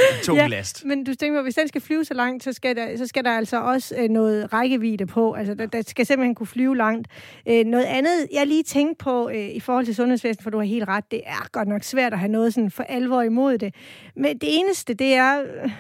tung 0.24 0.40
ja, 0.40 0.48
last. 0.48 0.86
men 0.86 1.04
du 1.04 1.16
tænker, 1.16 1.42
hvis 1.42 1.56
den 1.56 1.68
skal 1.68 1.82
flyve 1.82 2.06
så 2.06 2.14
langt, 2.14 2.44
så 2.44 2.54
skal 2.54 2.76
der, 2.76 2.98
så 2.98 3.08
skal 3.08 3.24
der 3.24 3.32
altså 3.32 3.62
også 3.62 3.96
øh, 3.98 4.10
noget 4.10 4.54
rækkevidde 4.54 5.06
på. 5.06 5.34
Altså, 5.34 5.54
der, 5.54 5.66
der 5.66 5.82
skal 5.88 6.06
simpelthen 6.06 6.36
kunne 6.36 6.48
flyve 6.48 6.78
langt. 6.78 7.08
Øh, 7.48 7.66
noget 7.66 7.86
andet, 7.86 8.28
jeg 8.34 8.48
lige 8.48 8.64
tænkte 8.64 9.04
på 9.04 9.30
øh, 9.30 9.50
i 9.50 9.60
forhold 9.60 9.86
til 9.86 9.96
sundhedsvæsenet, 9.96 10.44
for 10.44 10.50
du 10.50 10.58
har 10.58 10.66
helt 10.66 10.88
ret, 10.88 11.12
det 11.12 11.22
er 11.26 11.50
godt 11.52 11.68
nok 11.68 11.84
svært 11.84 12.14
at 12.14 12.20
have 12.20 12.32
noget 12.32 12.54
sådan 12.54 12.72
for 12.72 12.84
alvor 12.84 13.22
imod 13.22 13.58
det. 13.58 13.76
Men 14.16 14.38
det 14.38 14.50
eneste, 14.60 14.94
det 14.94 15.14
er 15.14 15.42
øh, 15.42 15.72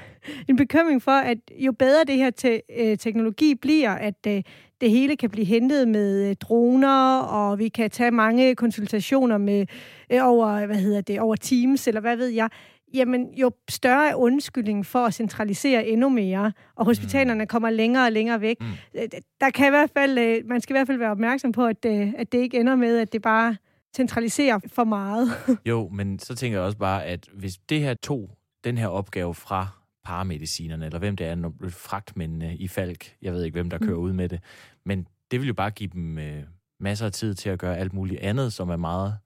en 0.49 0.55
bekymring 0.55 1.01
for, 1.01 1.11
at 1.11 1.37
jo 1.57 1.71
bedre 1.71 2.03
det 2.03 2.15
her 2.15 2.29
te, 2.29 2.61
øh, 2.77 2.97
teknologi 2.97 3.55
bliver, 3.55 3.91
at 3.91 4.27
øh, 4.27 4.43
det 4.81 4.89
hele 4.89 5.15
kan 5.15 5.29
blive 5.29 5.45
hentet 5.45 5.87
med 5.87 6.29
øh, 6.29 6.35
droner, 6.35 7.17
og 7.17 7.59
vi 7.59 7.67
kan 7.67 7.89
tage 7.89 8.11
mange 8.11 8.55
konsultationer 8.55 9.37
med 9.37 9.65
øh, 10.09 10.19
over, 10.27 10.65
hvad 10.65 10.75
hedder 10.75 11.01
det, 11.01 11.19
over 11.19 11.35
Teams, 11.35 11.87
eller 11.87 12.01
hvad 12.01 12.15
ved 12.15 12.27
jeg 12.27 12.49
jamen 12.95 13.33
jo 13.33 13.51
større 13.69 14.09
er 14.09 14.15
undskyldningen 14.15 14.83
for 14.83 15.05
at 15.05 15.13
centralisere 15.13 15.87
endnu 15.87 16.09
mere, 16.09 16.51
og 16.75 16.85
hospitalerne 16.85 17.43
mm. 17.43 17.47
kommer 17.47 17.69
længere 17.69 18.05
og 18.05 18.11
længere 18.11 18.41
væk. 18.41 18.57
Mm. 18.61 18.67
Øh, 18.95 19.07
der 19.41 19.49
kan 19.49 19.67
i 19.67 19.69
hvert 19.69 19.89
fald, 19.97 20.17
øh, 20.17 20.41
man 20.45 20.61
skal 20.61 20.73
i 20.73 20.77
hvert 20.77 20.87
fald 20.87 20.97
være 20.97 21.11
opmærksom 21.11 21.51
på, 21.51 21.65
at, 21.65 21.85
øh, 21.85 22.13
at 22.17 22.31
det 22.31 22.37
ikke 22.37 22.59
ender 22.59 22.75
med, 22.75 22.97
at 22.97 23.13
det 23.13 23.21
bare 23.21 23.55
centraliserer 23.95 24.59
for 24.67 24.83
meget. 24.83 25.29
jo, 25.69 25.89
men 25.93 26.19
så 26.19 26.35
tænker 26.35 26.57
jeg 26.57 26.65
også 26.65 26.77
bare, 26.77 27.05
at 27.05 27.29
hvis 27.33 27.57
det 27.57 27.79
her 27.79 27.93
tog 27.93 28.29
den 28.63 28.77
her 28.77 28.87
opgave 28.87 29.35
fra 29.35 29.67
paramedicinerne, 30.05 30.85
eller 30.85 30.99
hvem 30.99 31.15
det 31.15 31.27
er, 31.27 31.51
fragtmændene 31.69 32.57
i 32.57 32.67
Falk, 32.67 33.15
jeg 33.21 33.33
ved 33.33 33.43
ikke, 33.43 33.55
hvem 33.55 33.69
der 33.69 33.77
kører 33.77 33.97
mm. 33.97 34.03
ud 34.03 34.13
med 34.13 34.29
det, 34.29 34.39
men 34.85 35.07
det 35.31 35.39
vil 35.39 35.47
jo 35.47 35.53
bare 35.53 35.71
give 35.71 35.89
dem 35.93 36.17
øh, 36.17 36.43
masser 36.79 37.05
af 37.05 37.11
tid 37.11 37.33
til 37.33 37.49
at 37.49 37.59
gøre 37.59 37.77
alt 37.77 37.93
muligt 37.93 38.21
andet, 38.21 38.53
som 38.53 38.69
er 38.69 38.77
meget 38.77 39.17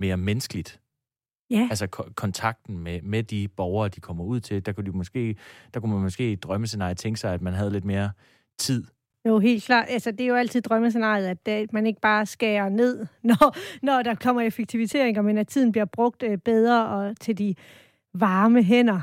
mere 0.00 0.16
menneskeligt 0.16 0.80
Ja. 1.50 1.66
Altså 1.70 1.86
ko- 1.86 2.08
kontakten 2.14 2.78
med, 2.78 3.02
med 3.02 3.22
de 3.22 3.48
borgere, 3.56 3.88
de 3.88 4.00
kommer 4.00 4.24
ud 4.24 4.40
til, 4.40 4.66
der 4.66 4.72
kunne, 4.72 4.86
de 4.92 4.96
måske, 4.96 5.36
der 5.74 5.80
kunne 5.80 5.92
man 5.92 6.02
måske 6.02 6.32
i 6.32 6.36
drømmescenariet 6.36 6.96
tænke 6.98 7.20
sig, 7.20 7.34
at 7.34 7.42
man 7.42 7.52
havde 7.52 7.70
lidt 7.70 7.84
mere 7.84 8.10
tid. 8.58 8.84
Jo, 9.28 9.38
helt 9.38 9.64
klart. 9.64 9.86
Altså, 9.88 10.10
det 10.10 10.20
er 10.20 10.26
jo 10.26 10.34
altid 10.34 10.60
drømmescenariet, 10.60 11.26
at 11.26 11.46
det, 11.46 11.72
man 11.72 11.86
ikke 11.86 12.00
bare 12.00 12.26
skærer 12.26 12.68
ned, 12.68 13.06
når, 13.22 13.56
når 13.82 14.02
der 14.02 14.14
kommer 14.14 14.42
effektiviseringer, 14.42 15.22
men 15.22 15.38
at 15.38 15.48
tiden 15.48 15.72
bliver 15.72 15.84
brugt 15.84 16.22
øh, 16.22 16.38
bedre 16.38 16.86
og 16.88 17.20
til 17.20 17.38
de 17.38 17.54
varme 18.14 18.62
hænder. 18.62 19.00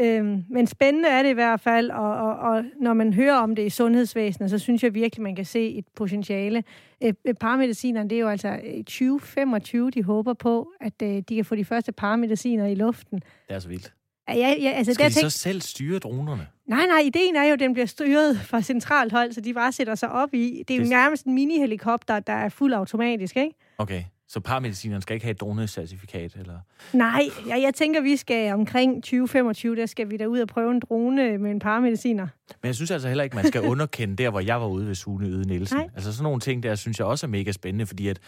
Øhm, 0.00 0.44
men 0.50 0.66
spændende 0.66 1.08
er 1.08 1.22
det 1.22 1.30
i 1.30 1.32
hvert 1.32 1.60
fald, 1.60 1.90
og, 1.90 2.14
og, 2.16 2.36
og 2.36 2.64
når 2.80 2.94
man 2.94 3.14
hører 3.14 3.36
om 3.36 3.56
det 3.56 3.66
i 3.66 3.70
sundhedsvæsenet, 3.70 4.50
så 4.50 4.58
synes 4.58 4.82
jeg 4.82 4.94
virkelig, 4.94 5.22
man 5.22 5.36
kan 5.36 5.44
se 5.44 5.74
et 5.74 5.84
potentiale. 5.96 6.64
Øh, 7.02 7.14
øh 7.24 7.34
paramedicinerne, 7.34 8.10
det 8.10 8.16
er 8.16 8.20
jo 8.20 8.28
altså 8.28 8.60
2025, 8.76 9.90
de 9.90 10.02
håber 10.02 10.32
på, 10.32 10.72
at 10.80 11.02
øh, 11.02 11.22
de 11.28 11.34
kan 11.34 11.44
få 11.44 11.54
de 11.54 11.64
første 11.64 11.92
paramediciner 11.92 12.66
i 12.66 12.74
luften. 12.74 13.18
Det 13.48 13.54
er 13.54 13.58
så 13.58 13.68
vildt. 13.68 13.92
Ja, 14.28 14.54
ja, 14.60 14.70
altså, 14.70 14.94
Skal 14.94 15.04
der 15.04 15.08
de 15.08 15.14
tænkt... 15.14 15.32
så 15.32 15.38
selv 15.38 15.60
styre 15.60 15.98
dronerne? 15.98 16.46
Nej, 16.66 16.86
nej, 16.86 16.98
ideen 16.98 17.36
er 17.36 17.44
jo, 17.44 17.52
at 17.52 17.60
den 17.60 17.72
bliver 17.72 17.86
styret 17.86 18.40
fra 18.40 18.62
centralt 18.62 19.12
hold, 19.12 19.32
så 19.32 19.40
de 19.40 19.54
bare 19.54 19.72
sætter 19.72 19.94
sig 19.94 20.12
op 20.12 20.34
i. 20.34 20.64
Det 20.68 20.74
er 20.74 20.78
jo 20.78 20.82
det... 20.82 20.90
nærmest 20.90 21.26
en 21.26 21.34
mini-helikopter, 21.34 22.20
der 22.20 22.32
er 22.32 22.48
fuld 22.48 22.72
automatisk, 22.72 23.36
ikke? 23.36 23.54
Okay. 23.78 24.04
Så 24.30 24.40
paramedicineren 24.40 25.02
skal 25.02 25.14
ikke 25.14 25.24
have 25.24 25.30
et 25.30 25.40
dronecertifikat? 25.40 26.34
Eller? 26.34 26.58
Nej, 26.92 27.22
jeg, 27.48 27.62
jeg 27.62 27.74
tænker, 27.74 28.00
vi 28.00 28.16
skal 28.16 28.52
omkring 28.52 29.02
2025, 29.02 29.76
der 29.76 29.86
skal 29.86 30.10
vi 30.10 30.16
da 30.16 30.26
ud 30.26 30.38
og 30.38 30.48
prøve 30.48 30.70
en 30.70 30.80
drone 30.80 31.38
med 31.38 31.50
en 31.50 31.58
paramediciner. 31.58 32.26
Men 32.62 32.66
jeg 32.66 32.74
synes 32.74 32.90
altså 32.90 33.08
heller 33.08 33.24
ikke, 33.24 33.36
man 33.36 33.46
skal 33.46 33.60
underkende 33.62 34.16
der, 34.16 34.30
hvor 34.30 34.40
jeg 34.40 34.60
var 34.60 34.66
ude 34.66 34.86
ved 34.86 34.94
Sune 34.94 35.26
Yde 35.26 35.48
Nielsen. 35.48 35.78
Nej. 35.78 35.88
Altså 35.94 36.12
sådan 36.12 36.22
nogle 36.22 36.40
ting 36.40 36.62
der, 36.62 36.74
synes 36.74 36.98
jeg 36.98 37.06
også 37.06 37.26
er 37.26 37.28
mega 37.28 37.52
spændende, 37.52 37.86
fordi 37.86 38.08
at 38.08 38.18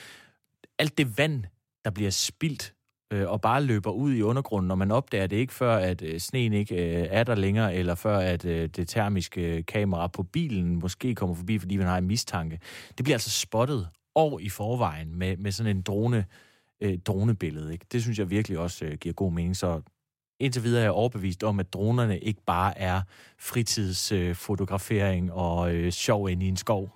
alt 0.79 0.99
det 0.99 1.19
vand, 1.19 1.45
der 1.85 1.91
bliver 1.91 2.11
spildt 2.11 2.75
øh, 3.13 3.31
og 3.31 3.41
bare 3.41 3.63
løber 3.63 3.91
ud 3.91 4.13
i 4.13 4.23
undergrunden, 4.23 4.69
når 4.69 4.75
man 4.75 4.91
opdager 4.91 5.27
det 5.27 5.37
ikke 5.37 5.53
før, 5.53 5.77
at 5.77 6.03
øh, 6.03 6.21
sneen 6.21 6.53
ikke 6.53 6.75
øh, 6.75 7.07
er 7.11 7.25
der 7.25 7.35
længere, 7.35 7.75
eller 7.75 7.95
før 7.95 8.19
at 8.19 8.45
øh, 8.45 8.69
det 8.69 8.89
termiske 8.89 9.63
kamera 9.63 10.07
på 10.07 10.23
bilen 10.23 10.79
måske 10.79 11.15
kommer 11.15 11.35
forbi, 11.35 11.59
fordi 11.59 11.77
man 11.77 11.87
har 11.87 11.99
en 11.99 12.07
mistanke. 12.07 12.59
Det 12.99 13.05
bliver 13.05 13.15
altså 13.15 13.31
spottet 13.31 13.89
år 14.15 14.39
i 14.39 14.49
forvejen 14.49 15.19
med, 15.19 15.37
med 15.37 15.53
sådan 15.53 15.77
en 15.77 15.83
drone, 15.83 16.25
øh, 16.81 16.99
dronebillede. 16.99 17.73
Ikke? 17.73 17.87
Det 17.93 18.03
synes 18.03 18.19
jeg 18.19 18.31
virkelig 18.31 18.59
også 18.59 18.85
øh, 18.85 18.95
giver 18.95 19.13
god 19.13 19.33
mening. 19.33 19.57
Så 19.57 19.81
indtil 20.41 20.63
videre 20.63 20.81
er 20.81 20.85
jeg 20.85 20.93
overbevist 20.93 21.43
om, 21.43 21.61
at 21.61 21.73
dronerne 21.73 22.19
ikke 22.19 22.43
bare 22.47 22.79
er 22.79 23.01
fritidsfotografering 23.39 25.29
øh, 25.29 25.37
og 25.37 25.75
øh, 25.75 25.93
sjov 25.93 26.31
ind 26.31 26.43
i 26.43 26.49
en 26.49 26.57
skov. 26.57 26.91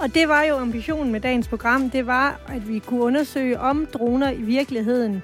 Og 0.00 0.14
det 0.14 0.28
var 0.28 0.42
jo 0.42 0.56
ambitionen 0.56 1.12
med 1.12 1.20
dagens 1.20 1.48
program. 1.48 1.90
Det 1.90 2.06
var, 2.06 2.40
at 2.48 2.68
vi 2.68 2.78
kunne 2.78 3.00
undersøge, 3.00 3.60
om 3.60 3.86
droner 3.92 4.30
i 4.30 4.42
virkeligheden 4.42 5.22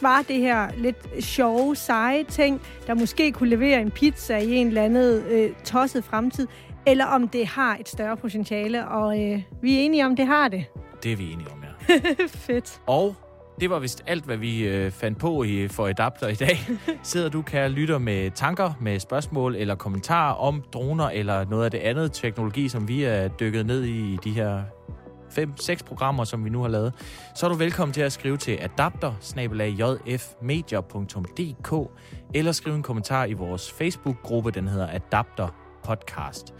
var 0.00 0.22
det 0.22 0.36
her 0.36 0.70
lidt 0.76 1.24
sjove, 1.24 1.76
seje 1.76 2.24
ting, 2.24 2.62
der 2.86 2.94
måske 2.94 3.32
kunne 3.32 3.48
levere 3.48 3.80
en 3.80 3.90
pizza 3.90 4.36
i 4.36 4.54
en 4.54 4.66
eller 4.66 4.82
anden 4.82 5.22
øh, 5.22 5.50
tosset 5.64 6.04
fremtid, 6.04 6.46
eller 6.90 7.04
om 7.04 7.28
det 7.28 7.46
har 7.46 7.76
et 7.80 7.88
større 7.88 8.16
potentiale, 8.16 8.88
og 8.88 9.20
øh, 9.20 9.42
vi 9.62 9.76
er 9.76 9.80
enige 9.80 10.06
om, 10.06 10.16
det 10.16 10.26
har 10.26 10.48
det. 10.48 10.64
Det 11.02 11.12
er 11.12 11.16
vi 11.16 11.32
enige 11.32 11.48
om, 11.50 11.62
ja. 11.62 11.94
Fedt. 12.28 12.80
Og 12.86 13.14
det 13.60 13.70
var 13.70 13.78
vist 13.78 14.02
alt, 14.06 14.24
hvad 14.24 14.36
vi 14.36 14.68
øh, 14.68 14.90
fandt 14.90 15.18
på 15.18 15.42
i, 15.42 15.68
for 15.68 15.86
Adapter 15.86 16.28
i 16.28 16.34
dag. 16.34 16.58
Sidder 17.02 17.28
du, 17.28 17.42
kære 17.42 17.68
lytter, 17.68 17.98
med 17.98 18.30
tanker, 18.30 18.72
med 18.80 19.00
spørgsmål 19.00 19.56
eller 19.56 19.74
kommentarer 19.74 20.34
om 20.34 20.62
droner 20.72 21.10
eller 21.10 21.44
noget 21.44 21.64
af 21.64 21.70
det 21.70 21.78
andet 21.78 22.12
teknologi, 22.12 22.68
som 22.68 22.88
vi 22.88 23.04
er 23.04 23.28
dykket 23.28 23.66
ned 23.66 23.84
i 23.84 23.98
i 23.98 24.18
de 24.24 24.30
her 24.30 24.62
fem, 25.30 25.56
seks 25.56 25.82
programmer, 25.82 26.24
som 26.24 26.44
vi 26.44 26.50
nu 26.50 26.60
har 26.62 26.68
lavet, 26.68 26.94
så 27.34 27.46
er 27.46 27.50
du 27.50 27.56
velkommen 27.56 27.92
til 27.92 28.00
at 28.00 28.12
skrive 28.12 28.36
til 28.36 28.58
adapter 28.60 29.12
eller 32.34 32.52
skrive 32.52 32.76
en 32.76 32.82
kommentar 32.82 33.24
i 33.24 33.32
vores 33.32 33.72
Facebook-gruppe, 33.72 34.50
den 34.50 34.68
hedder 34.68 34.88
Adapter 34.92 35.48
Podcast. 35.84 36.54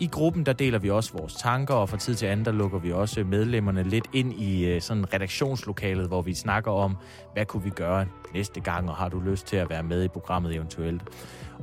I 0.00 0.06
gruppen 0.06 0.46
der 0.46 0.52
deler 0.52 0.78
vi 0.78 0.90
også 0.90 1.12
vores 1.12 1.34
tanker, 1.34 1.74
og 1.74 1.88
fra 1.88 1.96
tid 1.96 2.14
til 2.14 2.26
anden 2.26 2.44
der 2.44 2.52
lukker 2.52 2.78
vi 2.78 2.92
også 2.92 3.24
medlemmerne 3.24 3.82
lidt 3.82 4.06
ind 4.12 4.32
i 4.32 4.64
øh, 4.64 4.80
sådan 4.80 5.14
redaktionslokalet, 5.14 6.08
hvor 6.08 6.22
vi 6.22 6.34
snakker 6.34 6.70
om, 6.70 6.96
hvad 7.32 7.46
kunne 7.46 7.62
vi 7.62 7.70
gøre 7.70 8.06
næste 8.34 8.60
gang, 8.60 8.90
og 8.90 8.96
har 8.96 9.08
du 9.08 9.20
lyst 9.20 9.46
til 9.46 9.56
at 9.56 9.70
være 9.70 9.82
med 9.82 10.04
i 10.04 10.08
programmet 10.08 10.54
eventuelt. 10.54 11.02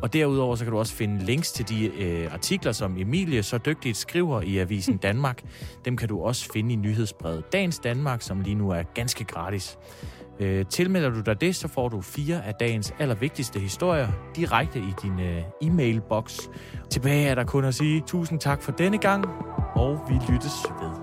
Og 0.02 0.13
derudover 0.13 0.56
så 0.56 0.63
kan 0.63 0.72
du 0.72 0.80
også 0.80 0.93
finde 0.93 1.26
links 1.26 1.52
til 1.52 1.69
de 1.69 1.86
øh, 1.86 2.34
artikler, 2.34 2.72
som 2.72 2.98
Emilie 2.98 3.43
så 3.43 3.58
dygtigt 3.58 3.98
skriver 3.98 4.41
i 4.41 4.58
Avisen 4.58 4.98
Danmark. 4.98 5.43
Dem 5.86 5.98
kan 5.98 6.08
du 6.10 6.22
også 6.22 6.50
finde 6.54 6.74
i 6.74 6.76
nyhedsbrevet 6.76 7.54
Dagens 7.54 7.80
Danmark, 7.80 8.22
som 8.22 8.41
lige 8.41 8.56
nu 8.56 8.69
er 8.69 8.84
ganske 8.84 9.24
gratis. 9.24 9.78
Øh, 10.39 10.65
tilmelder 10.65 11.10
du 11.10 11.22
dig 11.22 11.41
det, 11.41 11.56
så 11.56 11.67
får 11.67 11.89
du 11.89 12.02
fire 12.02 12.46
af 12.46 12.54
dagens 12.54 12.93
allervigtigste 13.00 13.60
historier 13.60 14.08
direkte 14.36 14.80
i 14.80 14.93
din 15.02 15.19
øh, 15.19 15.41
e-mailboks. 15.63 16.50
Tilbage 16.89 17.28
er 17.28 17.36
der 17.36 17.43
kun 17.43 17.65
at 17.65 17.76
sige 17.76 18.04
tusind 18.08 18.39
tak 18.39 18.62
for 18.62 18.72
denne 18.72 18.98
gang, 18.98 19.26
og 19.76 20.00
vi 20.10 20.13
lyttes 20.13 20.54
ved. 20.82 21.02